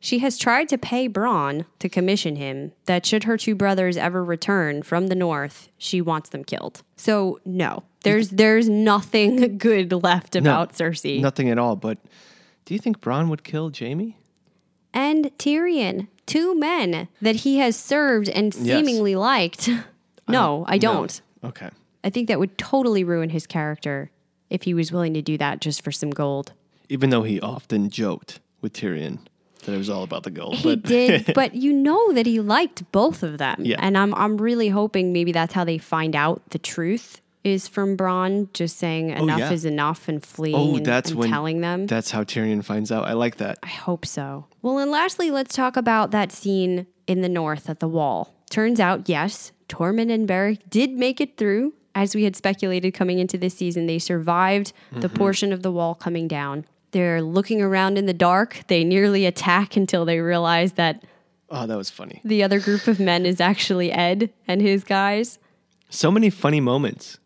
She 0.00 0.18
has 0.18 0.36
tried 0.38 0.68
to 0.70 0.78
pay 0.78 1.08
Bronn 1.08 1.64
to 1.78 1.88
commission 1.88 2.36
him 2.36 2.72
that 2.86 3.06
should 3.06 3.24
her 3.24 3.36
two 3.36 3.54
brothers 3.54 3.96
ever 3.96 4.24
return 4.24 4.82
from 4.82 5.06
the 5.08 5.14
north, 5.14 5.68
she 5.78 6.00
wants 6.00 6.30
them 6.30 6.44
killed. 6.44 6.82
So 6.96 7.40
no, 7.44 7.84
there's 8.02 8.30
there's 8.30 8.68
nothing 8.68 9.58
good 9.58 9.92
left 9.92 10.34
about 10.34 10.72
Cersei. 10.72 11.20
Nothing 11.20 11.50
at 11.50 11.58
all. 11.58 11.76
But 11.76 11.98
do 12.64 12.74
you 12.74 12.80
think 12.80 13.00
Bronn 13.00 13.28
would 13.28 13.44
kill 13.44 13.70
Jaime? 13.76 14.16
and 14.92 15.26
Tyrion, 15.38 16.08
two 16.26 16.58
men 16.58 17.06
that 17.22 17.36
he 17.36 17.58
has 17.58 17.76
served 17.76 18.28
and 18.28 18.52
seemingly 18.52 19.14
liked. 19.14 19.68
No, 20.28 20.64
I 20.68 20.78
don't. 20.78 21.20
Okay. 21.42 21.70
I 22.04 22.10
think 22.10 22.28
that 22.28 22.38
would 22.38 22.56
totally 22.56 23.02
ruin 23.02 23.30
his 23.30 23.48
character 23.48 24.12
if 24.48 24.62
he 24.62 24.74
was 24.74 24.92
willing 24.92 25.12
to 25.14 25.22
do 25.22 25.36
that 25.38 25.60
just 25.60 25.82
for 25.82 25.90
some 25.90 26.10
gold. 26.10 26.52
Even 26.88 27.10
though 27.10 27.24
he 27.24 27.40
often 27.40 27.90
joked 27.90 28.38
with 28.60 28.72
Tyrion 28.72 29.18
that 29.62 29.74
it 29.74 29.78
was 29.78 29.90
all 29.90 30.02
about 30.02 30.22
the 30.22 30.30
gold. 30.30 30.56
He 30.56 30.76
but 30.76 30.82
did, 30.82 31.32
but 31.34 31.54
you 31.54 31.72
know 31.72 32.12
that 32.12 32.26
he 32.26 32.40
liked 32.40 32.90
both 32.92 33.22
of 33.22 33.38
them. 33.38 33.56
Yeah. 33.60 33.76
And 33.78 33.96
I'm 33.96 34.14
I'm 34.14 34.38
really 34.38 34.68
hoping 34.68 35.12
maybe 35.12 35.32
that's 35.32 35.52
how 35.52 35.64
they 35.64 35.78
find 35.78 36.14
out 36.16 36.42
the 36.50 36.58
truth 36.58 37.20
is 37.42 37.66
from 37.66 37.96
Bronn 37.96 38.52
just 38.52 38.76
saying 38.76 39.12
oh, 39.12 39.22
enough 39.22 39.40
Oh, 39.40 39.44
yeah. 39.44 39.52
is 39.52 39.64
enough 39.64 40.08
and 40.08 40.24
fleeing 40.24 40.56
oh, 40.56 40.76
and, 40.76 40.84
that's 40.84 41.10
and 41.10 41.18
when 41.18 41.30
telling 41.30 41.60
them. 41.60 41.86
That's 41.86 42.10
how 42.10 42.22
Tyrion 42.24 42.62
finds 42.64 42.92
out. 42.92 43.06
I 43.06 43.14
like 43.14 43.36
that. 43.36 43.58
I 43.62 43.68
hope 43.68 44.04
so. 44.04 44.46
Well, 44.62 44.78
and 44.78 44.90
lastly, 44.90 45.30
let's 45.30 45.54
talk 45.54 45.76
about 45.76 46.10
that 46.10 46.32
scene 46.32 46.86
in 47.06 47.22
the 47.22 47.28
north 47.28 47.70
at 47.70 47.80
the 47.80 47.88
wall. 47.88 48.34
Turns 48.50 48.80
out, 48.80 49.08
yes, 49.08 49.52
Tormund 49.68 50.12
and 50.12 50.26
Beric 50.26 50.68
did 50.68 50.92
make 50.92 51.20
it 51.20 51.36
through. 51.36 51.74
As 51.94 52.14
we 52.14 52.24
had 52.24 52.36
speculated 52.36 52.92
coming 52.92 53.18
into 53.18 53.36
this 53.36 53.54
season, 53.54 53.86
they 53.86 53.98
survived 53.98 54.72
the 54.92 55.08
mm-hmm. 55.08 55.16
portion 55.16 55.52
of 55.52 55.62
the 55.62 55.72
wall 55.72 55.94
coming 55.94 56.28
down. 56.28 56.64
They're 56.92 57.22
looking 57.22 57.60
around 57.62 57.98
in 57.98 58.06
the 58.06 58.12
dark. 58.14 58.62
They 58.66 58.84
nearly 58.84 59.26
attack 59.26 59.76
until 59.76 60.04
they 60.04 60.20
realize 60.20 60.72
that 60.72 61.02
Oh, 61.48 61.66
that 61.66 61.76
was 61.76 61.90
funny. 61.90 62.20
the 62.24 62.42
other 62.42 62.60
group 62.60 62.86
of 62.86 63.00
men 63.00 63.26
is 63.26 63.40
actually 63.40 63.90
Edd 63.92 64.30
and 64.46 64.60
his 64.62 64.84
guys. 64.84 65.38
So 65.88 66.10
many 66.10 66.30
funny 66.30 66.60
moments. 66.60 67.18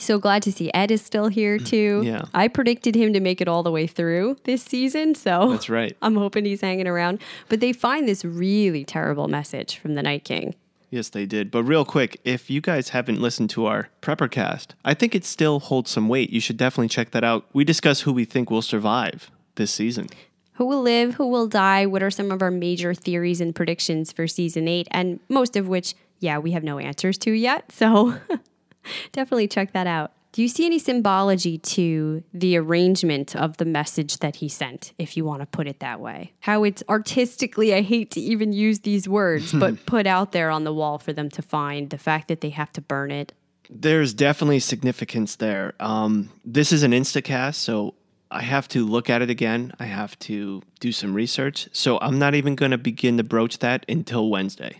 So 0.00 0.18
glad 0.18 0.42
to 0.44 0.52
see 0.52 0.70
Edd 0.74 0.90
is 0.92 1.02
still 1.02 1.26
here 1.28 1.58
mm, 1.58 1.66
too. 1.66 2.02
Yeah. 2.04 2.22
I 2.32 2.46
predicted 2.48 2.94
him 2.94 3.12
to 3.12 3.20
make 3.20 3.40
it 3.40 3.48
all 3.48 3.62
the 3.64 3.70
way 3.72 3.86
through 3.88 4.36
this 4.44 4.62
season, 4.62 5.14
so 5.16 5.50
That's 5.50 5.68
right. 5.68 5.96
I'm 6.02 6.14
hoping 6.16 6.44
he's 6.44 6.60
hanging 6.60 6.86
around. 6.86 7.20
But 7.48 7.58
they 7.60 7.72
find 7.72 8.08
this 8.08 8.24
really 8.24 8.84
terrible 8.84 9.26
message 9.28 9.76
from 9.78 9.94
the 9.96 10.02
Night 10.02 10.24
King. 10.24 10.54
Yes, 10.90 11.10
they 11.10 11.26
did. 11.26 11.50
But 11.50 11.64
real 11.64 11.84
quick, 11.84 12.20
if 12.24 12.48
you 12.48 12.60
guys 12.60 12.90
haven't 12.90 13.20
listened 13.20 13.50
to 13.50 13.66
our 13.66 13.90
Preppercast, 14.00 14.68
I 14.84 14.94
think 14.94 15.14
it 15.14 15.24
still 15.24 15.60
holds 15.60 15.90
some 15.90 16.08
weight. 16.08 16.30
You 16.30 16.40
should 16.40 16.56
definitely 16.56 16.88
check 16.88 17.10
that 17.10 17.24
out. 17.24 17.44
We 17.52 17.64
discuss 17.64 18.02
who 18.02 18.12
we 18.12 18.24
think 18.24 18.50
will 18.50 18.62
survive 18.62 19.30
this 19.56 19.70
season. 19.70 20.06
Who 20.54 20.64
will 20.64 20.82
live? 20.82 21.14
Who 21.14 21.28
will 21.28 21.46
die? 21.46 21.86
What 21.86 22.02
are 22.02 22.10
some 22.10 22.30
of 22.32 22.42
our 22.42 22.50
major 22.50 22.94
theories 22.94 23.40
and 23.40 23.54
predictions 23.54 24.12
for 24.12 24.26
season 24.26 24.66
eight? 24.66 24.88
And 24.90 25.20
most 25.28 25.56
of 25.56 25.68
which, 25.68 25.94
yeah, 26.20 26.38
we 26.38 26.52
have 26.52 26.64
no 26.64 26.78
answers 26.78 27.18
to 27.18 27.32
yet. 27.32 27.70
So 27.70 28.18
definitely 29.12 29.46
check 29.46 29.72
that 29.72 29.86
out. 29.86 30.12
Do 30.38 30.42
you 30.42 30.48
see 30.48 30.66
any 30.66 30.78
symbology 30.78 31.58
to 31.58 32.22
the 32.32 32.56
arrangement 32.56 33.34
of 33.34 33.56
the 33.56 33.64
message 33.64 34.18
that 34.18 34.36
he 34.36 34.48
sent, 34.48 34.92
if 34.96 35.16
you 35.16 35.24
want 35.24 35.42
to 35.42 35.46
put 35.46 35.66
it 35.66 35.80
that 35.80 35.98
way? 35.98 36.32
How 36.38 36.62
it's 36.62 36.80
artistically, 36.88 37.74
I 37.74 37.80
hate 37.80 38.12
to 38.12 38.20
even 38.20 38.52
use 38.52 38.78
these 38.78 39.08
words, 39.08 39.52
but 39.52 39.84
put 39.86 40.06
out 40.06 40.30
there 40.30 40.50
on 40.50 40.62
the 40.62 40.72
wall 40.72 40.98
for 40.98 41.12
them 41.12 41.28
to 41.30 41.42
find. 41.42 41.90
The 41.90 41.98
fact 41.98 42.28
that 42.28 42.40
they 42.40 42.50
have 42.50 42.72
to 42.74 42.80
burn 42.80 43.10
it. 43.10 43.32
There's 43.68 44.14
definitely 44.14 44.60
significance 44.60 45.34
there. 45.34 45.74
Um, 45.80 46.30
this 46.44 46.70
is 46.70 46.84
an 46.84 46.92
Instacast, 46.92 47.56
so 47.56 47.94
I 48.30 48.42
have 48.42 48.68
to 48.68 48.86
look 48.86 49.10
at 49.10 49.22
it 49.22 49.30
again. 49.30 49.72
I 49.80 49.86
have 49.86 50.16
to 50.20 50.62
do 50.78 50.92
some 50.92 51.14
research. 51.14 51.68
So 51.72 51.98
I'm 51.98 52.20
not 52.20 52.36
even 52.36 52.54
going 52.54 52.70
to 52.70 52.78
begin 52.78 53.16
to 53.16 53.24
broach 53.24 53.58
that 53.58 53.84
until 53.88 54.30
Wednesday. 54.30 54.78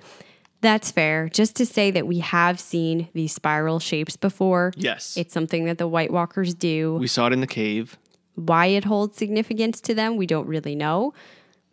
That's 0.61 0.91
fair. 0.91 1.29
Just 1.29 1.57
to 1.57 1.67
say 1.67 1.91
that 1.93 2.07
we 2.07 2.19
have 2.19 2.59
seen 2.59 3.09
these 3.13 3.33
spiral 3.33 3.79
shapes 3.79 4.17
before. 4.17 4.73
Yes. 4.77 5.17
It's 5.17 5.33
something 5.33 5.67
that 5.67 5.79
the 5.79 5.87
White 5.87 6.13
Walkers 6.13 6.55
do. 6.55 6.97
we 6.97 7.07
saw 7.07 7.27
it 7.27 7.33
in 7.33 7.41
the 7.41 7.47
cave. 7.47 7.97
Why 8.35 8.67
it 8.67 8.85
holds 8.85 9.17
significance 9.17 9.81
to 9.83 9.95
them, 9.95 10.17
we 10.17 10.27
don't 10.27 10.47
really 10.47 10.75
know. 10.75 11.15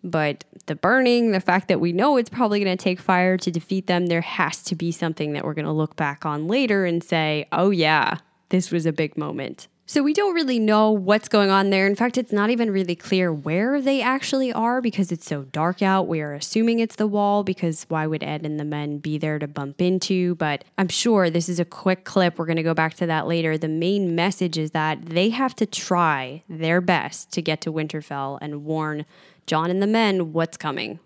But 0.03 0.43
the 0.67 0.75
burning, 0.75 1.31
the 1.31 1.39
fact 1.39 1.67
that 1.67 1.79
we 1.79 1.91
know 1.91 2.17
it's 2.17 2.29
probably 2.29 2.63
going 2.63 2.77
to 2.77 2.83
take 2.83 2.99
fire 2.99 3.37
to 3.37 3.51
defeat 3.51 3.87
them, 3.87 4.05
there 4.05 4.21
has 4.21 4.63
to 4.65 4.75
be 4.75 4.91
something 4.91 5.33
that 5.33 5.43
we're 5.45 5.55
going 5.55 5.65
to 5.65 5.71
look 5.71 5.95
back 5.95 6.25
on 6.25 6.47
later 6.47 6.85
and 6.85 7.03
say, 7.03 7.47
oh, 7.51 7.71
yeah, 7.71 8.19
this 8.49 8.71
was 8.71 8.85
a 8.85 8.93
big 8.93 9.17
moment. 9.17 9.67
So 9.87 10.01
we 10.01 10.13
don't 10.13 10.33
really 10.33 10.57
know 10.57 10.89
what's 10.89 11.27
going 11.27 11.51
on 11.51 11.69
there. 11.69 11.85
In 11.85 11.93
fact, 11.93 12.17
it's 12.17 12.31
not 12.31 12.49
even 12.49 12.71
really 12.71 12.95
clear 12.95 13.31
where 13.31 13.79
they 13.79 14.01
actually 14.01 14.51
are 14.51 14.81
because 14.81 15.11
it's 15.11 15.27
so 15.27 15.43
dark 15.43 15.83
out. 15.83 16.07
We 16.07 16.21
are 16.21 16.33
assuming 16.33 16.79
it's 16.79 16.95
the 16.95 17.05
wall 17.05 17.43
because 17.43 17.85
why 17.87 18.07
would 18.07 18.23
Edd 18.23 18.47
and 18.47 18.59
the 18.59 18.65
men 18.65 18.97
be 18.97 19.19
there 19.19 19.37
to 19.37 19.47
bump 19.47 19.79
into? 19.79 20.33
But 20.35 20.63
I'm 20.79 20.87
sure 20.87 21.29
this 21.29 21.47
is 21.47 21.59
a 21.59 21.65
quick 21.65 22.03
clip. 22.03 22.39
We're 22.39 22.47
going 22.47 22.55
to 22.55 22.63
go 22.63 22.73
back 22.73 22.95
to 22.95 23.05
that 23.05 23.27
later. 23.27 23.59
The 23.59 23.67
main 23.67 24.15
message 24.15 24.57
is 24.57 24.71
that 24.71 25.05
they 25.05 25.29
have 25.29 25.55
to 25.57 25.67
try 25.67 26.41
their 26.49 26.81
best 26.81 27.31
to 27.33 27.43
get 27.43 27.61
to 27.61 27.71
Winterfell 27.71 28.39
and 28.41 28.65
warn 28.65 29.05
Jon 29.45 29.69
and 29.69 29.83
the 29.83 29.87
men 29.87 30.33
what's 30.33 30.57
coming 30.57 30.99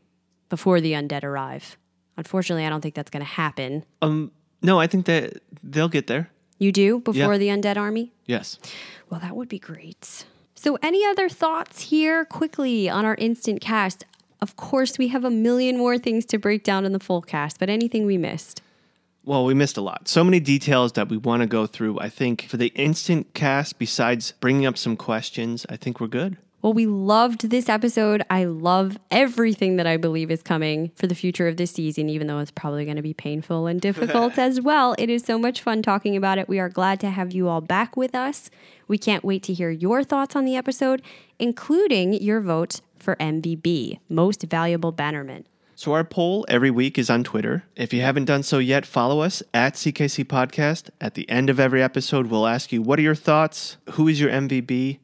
before 0.48 0.80
the 0.80 0.94
undead 0.94 1.26
arrive. 1.26 1.78
Unfortunately, 2.16 2.66
I 2.66 2.70
don't 2.70 2.80
think 2.80 2.96
that's 2.96 3.12
going 3.12 3.26
to 3.26 3.32
happen. 3.32 3.84
Um, 4.02 4.32
no, 4.62 4.80
I 4.80 4.88
think 4.88 5.06
that 5.08 5.42
they'll 5.62 5.90
get 5.90 6.08
there. 6.08 6.30
You 6.60 6.72
do 6.72 7.00
before 7.00 7.34
Yeah. 7.34 7.38
the 7.40 7.48
undead 7.48 7.78
army? 7.78 8.12
Yes. 8.28 8.60
Well, 9.10 9.20
that 9.22 9.36
would 9.36 9.50
be 9.50 9.58
great. 9.60 10.26
So, 10.56 10.78
any 10.84 11.06
other 11.06 11.30
thoughts 11.30 11.84
here 11.84 12.26
quickly 12.26 12.90
on 12.90 13.06
our 13.06 13.16
instant 13.16 13.62
cast? 13.62 14.04
Of 14.42 14.56
course, 14.56 14.98
we 14.98 15.08
have 15.08 15.24
a 15.26 15.30
million 15.30 15.78
more 15.78 15.98
things 15.98 16.26
to 16.28 16.38
break 16.38 16.64
down 16.64 16.86
in 16.86 16.92
the 16.92 17.00
full 17.00 17.22
cast, 17.22 17.60
but 17.60 17.70
anything 17.70 18.06
we 18.06 18.18
missed? 18.18 18.62
Well, 19.26 19.46
we 19.46 19.54
missed 19.54 19.78
a 19.78 19.82
lot. 19.82 20.08
So 20.08 20.24
many 20.24 20.40
details 20.40 20.94
that 20.94 21.08
we 21.10 21.18
want 21.18 21.42
to 21.42 21.48
go 21.48 21.66
through. 21.66 22.00
I 22.00 22.10
think 22.10 22.44
for 22.44 22.58
the 22.58 22.68
instant 22.76 23.34
cast, 23.34 23.78
besides 23.80 24.34
bringing 24.40 24.66
up 24.66 24.78
some 24.78 24.96
questions, 24.98 25.66
I 25.70 25.76
think 25.78 26.00
we're 26.00 26.08
good. 26.08 26.38
Well, 26.62 26.74
we 26.74 26.88
loved 26.88 27.52
this 27.52 27.70
episode. 27.70 28.22
I 28.30 28.44
love 28.44 28.98
everything 29.10 29.78
that 29.78 29.88
I 29.88 29.96
believe 29.96 30.30
is 30.30 30.44
coming 30.44 30.92
for 30.96 31.08
the 31.08 31.16
future 31.16 31.48
of 31.48 31.56
this 31.56 31.72
season, 31.72 32.10
even 32.10 32.28
though 32.28 32.40
it's 32.40 32.52
probably 32.52 32.84
going 32.84 32.98
to 32.98 33.02
be 33.02 33.14
painful 33.14 33.66
and 33.66 33.80
difficult 33.80 34.38
as 34.38 34.60
well. 34.60 34.94
It 34.98 35.10
is 35.10 35.24
so 35.24 35.40
much 35.40 35.62
fun 35.62 35.82
talking 35.82 36.18
about 36.18 36.38
it. 36.38 36.50
We 36.50 36.60
are 36.60 36.68
glad 36.68 37.00
to 37.00 37.12
have 37.12 37.32
you 37.32 37.48
all 37.48 37.62
back 37.62 37.96
with 37.96 38.14
us. 38.14 38.50
We 38.90 38.98
can't 38.98 39.24
wait 39.24 39.42
to 39.44 39.54
hear 39.54 39.70
your 39.70 40.04
thoughts 40.04 40.36
on 40.36 40.44
the 40.44 40.58
episode, 40.58 41.02
including 41.40 42.14
your 42.16 42.42
votes 42.42 42.82
for 42.98 43.16
MVB, 43.16 44.00
Most 44.10 44.44
Valuable 44.44 44.92
Bannerman. 44.92 45.48
So 45.76 45.94
our 45.94 46.04
poll 46.04 46.46
every 46.50 46.72
week 46.72 46.98
is 46.98 47.10
on 47.10 47.24
Twitter. 47.24 47.64
If 47.78 47.94
you 47.94 48.02
haven't 48.02 48.26
done 48.26 48.44
so 48.44 48.58
yet, 48.58 48.86
follow 48.86 49.22
us 49.22 49.42
at 49.54 49.76
CKC 49.76 50.26
Podcast. 50.26 50.90
At 51.00 51.14
the 51.14 51.30
end 51.30 51.50
of 51.50 51.58
every 51.58 51.82
episode, 51.82 52.28
we'll 52.28 52.48
ask 52.48 52.74
you, 52.74 52.82
what 52.82 53.00
are 53.00 53.04
your 53.04 53.16
thoughts? 53.16 53.78
Who 53.92 54.10
is 54.10 54.20
your 54.20 54.30
MVB? 54.30 55.00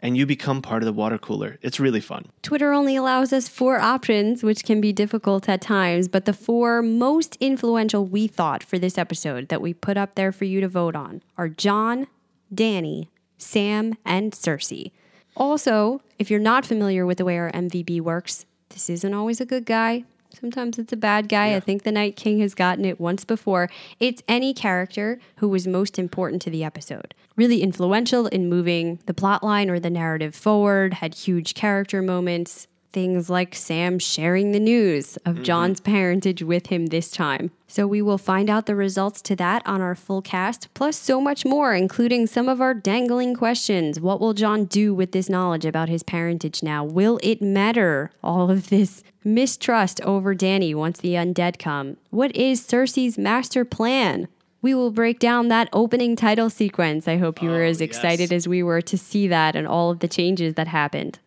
And 0.00 0.16
you 0.16 0.26
become 0.26 0.62
part 0.62 0.82
of 0.82 0.86
the 0.86 0.92
water 0.92 1.18
cooler. 1.18 1.58
It's 1.60 1.80
really 1.80 2.00
fun. 2.00 2.26
Twitter 2.42 2.72
only 2.72 2.94
allows 2.94 3.32
us 3.32 3.48
four 3.48 3.80
options, 3.80 4.42
which 4.44 4.64
can 4.64 4.80
be 4.80 4.92
difficult 4.92 5.48
at 5.48 5.60
times, 5.60 6.06
but 6.06 6.24
the 6.24 6.32
four 6.32 6.82
most 6.82 7.36
influential 7.40 8.06
we 8.06 8.28
thought 8.28 8.62
for 8.62 8.78
this 8.78 8.96
episode 8.96 9.48
that 9.48 9.60
we 9.60 9.74
put 9.74 9.96
up 9.96 10.14
there 10.14 10.30
for 10.30 10.44
you 10.44 10.60
to 10.60 10.68
vote 10.68 10.94
on 10.94 11.22
are 11.36 11.48
Jon, 11.48 12.06
Dany, 12.54 13.08
Sam, 13.38 13.94
and 14.04 14.32
Cersei. 14.32 14.92
Also, 15.36 16.00
if 16.18 16.30
you're 16.30 16.40
not 16.40 16.66
familiar 16.66 17.04
with 17.04 17.18
the 17.18 17.24
way 17.24 17.38
our 17.38 17.50
MVB 17.52 18.00
works, 18.00 18.44
this 18.70 18.90
isn't 18.90 19.14
always 19.14 19.40
a 19.40 19.46
good 19.46 19.64
guy. 19.64 20.04
Sometimes 20.38 20.78
it's 20.78 20.92
a 20.92 20.96
bad 20.96 21.28
guy. 21.28 21.54
I 21.54 21.60
think 21.60 21.82
the 21.82 21.92
Night 21.92 22.14
King 22.14 22.40
has 22.40 22.54
gotten 22.54 22.84
it 22.84 23.00
once 23.00 23.24
before. 23.24 23.70
It's 23.98 24.22
any 24.28 24.52
character 24.52 25.18
who 25.36 25.48
was 25.48 25.66
most 25.66 25.98
important 25.98 26.42
to 26.42 26.50
the 26.50 26.62
episode. 26.62 27.14
Really 27.38 27.62
influential 27.62 28.26
in 28.26 28.48
moving 28.48 28.98
the 29.06 29.14
plot 29.14 29.44
line 29.44 29.70
or 29.70 29.78
the 29.78 29.90
narrative 29.90 30.34
forward, 30.34 30.94
had 30.94 31.14
huge 31.14 31.54
character 31.54 32.02
moments. 32.02 32.66
Things 32.92 33.30
like 33.30 33.54
Sam 33.54 34.00
sharing 34.00 34.50
the 34.50 34.58
news 34.58 35.18
of 35.18 35.36
mm-hmm. 35.36 35.44
Jon's 35.44 35.80
parentage 35.80 36.42
with 36.42 36.66
him 36.66 36.86
this 36.86 37.12
time. 37.12 37.52
So 37.68 37.86
we 37.86 38.02
will 38.02 38.18
find 38.18 38.50
out 38.50 38.66
the 38.66 38.74
results 38.74 39.22
to 39.22 39.36
that 39.36 39.62
on 39.64 39.80
our 39.80 39.94
full 39.94 40.20
cast, 40.20 40.74
plus 40.74 40.96
so 40.96 41.20
much 41.20 41.44
more, 41.44 41.74
including 41.74 42.26
some 42.26 42.48
of 42.48 42.60
our 42.60 42.74
dangling 42.74 43.36
questions. 43.36 44.00
What 44.00 44.20
will 44.20 44.34
John 44.34 44.64
do 44.64 44.92
with 44.92 45.12
this 45.12 45.28
knowledge 45.28 45.64
about 45.64 45.88
his 45.88 46.02
parentage 46.02 46.60
now? 46.64 46.82
Will 46.82 47.20
it 47.22 47.40
matter? 47.40 48.10
All 48.20 48.50
of 48.50 48.68
this 48.68 49.04
mistrust 49.22 50.00
over 50.00 50.34
Dany 50.34 50.74
once 50.74 50.98
the 50.98 51.12
undead 51.14 51.60
come. 51.60 51.98
What 52.10 52.34
is 52.34 52.66
Cersei's 52.66 53.16
master 53.16 53.64
plan? 53.64 54.26
We 54.60 54.74
will 54.74 54.90
break 54.90 55.20
down 55.20 55.48
that 55.48 55.68
opening 55.72 56.16
title 56.16 56.50
sequence. 56.50 57.06
I 57.06 57.16
hope 57.16 57.40
you 57.40 57.50
were 57.50 57.62
oh, 57.62 57.68
as 57.68 57.80
excited 57.80 58.32
as 58.32 58.48
we 58.48 58.62
were 58.62 58.82
to 58.82 58.98
see 58.98 59.28
that 59.28 59.54
and 59.54 59.68
all 59.68 59.90
of 59.90 60.00
the 60.00 60.08
changes 60.08 60.54
that 60.54 60.66
happened, 60.66 61.20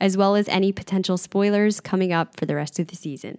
as 0.00 0.16
well 0.16 0.36
as 0.36 0.48
any 0.48 0.70
potential 0.70 1.16
spoilers 1.16 1.80
coming 1.80 2.12
up 2.12 2.36
for 2.36 2.46
the 2.46 2.54
rest 2.54 2.78
of 2.78 2.86
the 2.86 2.96
season. 2.96 3.38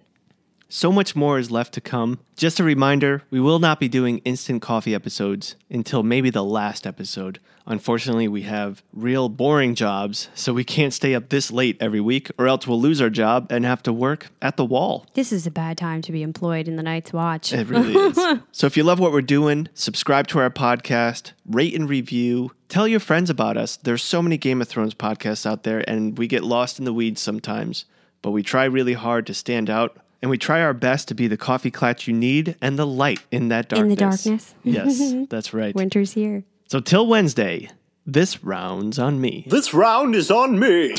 So 0.70 0.92
much 0.92 1.16
more 1.16 1.38
is 1.38 1.50
left 1.50 1.72
to 1.74 1.80
come. 1.80 2.18
Just 2.36 2.60
a 2.60 2.64
reminder 2.64 3.22
we 3.30 3.40
will 3.40 3.58
not 3.58 3.80
be 3.80 3.88
doing 3.88 4.18
instant 4.18 4.60
coffee 4.60 4.94
episodes 4.94 5.56
until 5.70 6.02
maybe 6.02 6.28
the 6.28 6.44
last 6.44 6.86
episode. 6.86 7.40
Unfortunately, 7.66 8.28
we 8.28 8.42
have 8.42 8.82
real 8.92 9.30
boring 9.30 9.74
jobs, 9.74 10.28
so 10.34 10.52
we 10.52 10.64
can't 10.64 10.92
stay 10.92 11.14
up 11.14 11.30
this 11.30 11.50
late 11.50 11.78
every 11.80 12.02
week, 12.02 12.30
or 12.38 12.46
else 12.48 12.66
we'll 12.66 12.80
lose 12.80 13.00
our 13.00 13.08
job 13.08 13.50
and 13.50 13.64
have 13.64 13.82
to 13.84 13.94
work 13.94 14.28
at 14.42 14.58
the 14.58 14.64
wall. 14.64 15.06
This 15.14 15.32
is 15.32 15.46
a 15.46 15.50
bad 15.50 15.78
time 15.78 16.02
to 16.02 16.12
be 16.12 16.22
employed 16.22 16.68
in 16.68 16.76
the 16.76 16.82
Night's 16.82 17.14
Watch. 17.14 17.50
It 17.52 17.68
really 17.68 17.94
is. 17.94 18.18
so 18.52 18.66
if 18.66 18.76
you 18.76 18.84
love 18.84 18.98
what 18.98 19.12
we're 19.12 19.22
doing, 19.22 19.68
subscribe 19.72 20.26
to 20.28 20.38
our 20.38 20.50
podcast, 20.50 21.32
rate 21.46 21.74
and 21.74 21.88
review. 21.88 22.52
Tell 22.68 22.86
your 22.86 23.00
friends 23.00 23.30
about 23.30 23.56
us. 23.56 23.76
There's 23.76 24.02
so 24.02 24.20
many 24.20 24.36
Game 24.36 24.60
of 24.60 24.68
Thrones 24.68 24.94
podcasts 24.94 25.46
out 25.46 25.62
there, 25.62 25.82
and 25.88 26.18
we 26.18 26.26
get 26.26 26.44
lost 26.44 26.78
in 26.78 26.84
the 26.84 26.92
weeds 26.92 27.22
sometimes. 27.22 27.86
But 28.20 28.32
we 28.32 28.42
try 28.42 28.64
really 28.64 28.94
hard 28.94 29.26
to 29.28 29.34
stand 29.34 29.70
out, 29.70 29.96
and 30.20 30.30
we 30.30 30.38
try 30.38 30.60
our 30.62 30.74
best 30.74 31.08
to 31.08 31.14
be 31.14 31.28
the 31.28 31.36
coffee 31.36 31.70
clatch 31.70 32.08
you 32.08 32.14
need 32.14 32.56
and 32.60 32.78
the 32.78 32.86
light 32.86 33.20
in 33.30 33.48
that 33.48 33.68
darkness. 33.68 33.82
In 33.82 33.88
the 33.88 33.96
darkness. 33.96 34.54
darkness. 34.64 34.98
yes, 34.98 35.26
that's 35.30 35.54
right. 35.54 35.74
Winter's 35.74 36.12
here. 36.12 36.44
So 36.66 36.80
till 36.80 37.06
Wednesday, 37.06 37.70
this 38.06 38.42
round's 38.42 38.98
on 38.98 39.20
me. 39.20 39.44
This 39.48 39.72
round 39.72 40.14
is 40.14 40.30
on 40.30 40.58
me. 40.58 40.94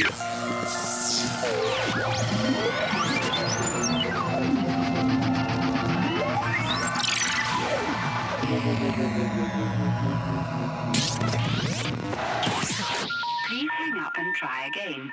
Please 13.47 13.69
hang 13.77 13.97
up 13.99 14.13
and 14.17 14.35
try 14.35 14.67
again. 14.67 15.11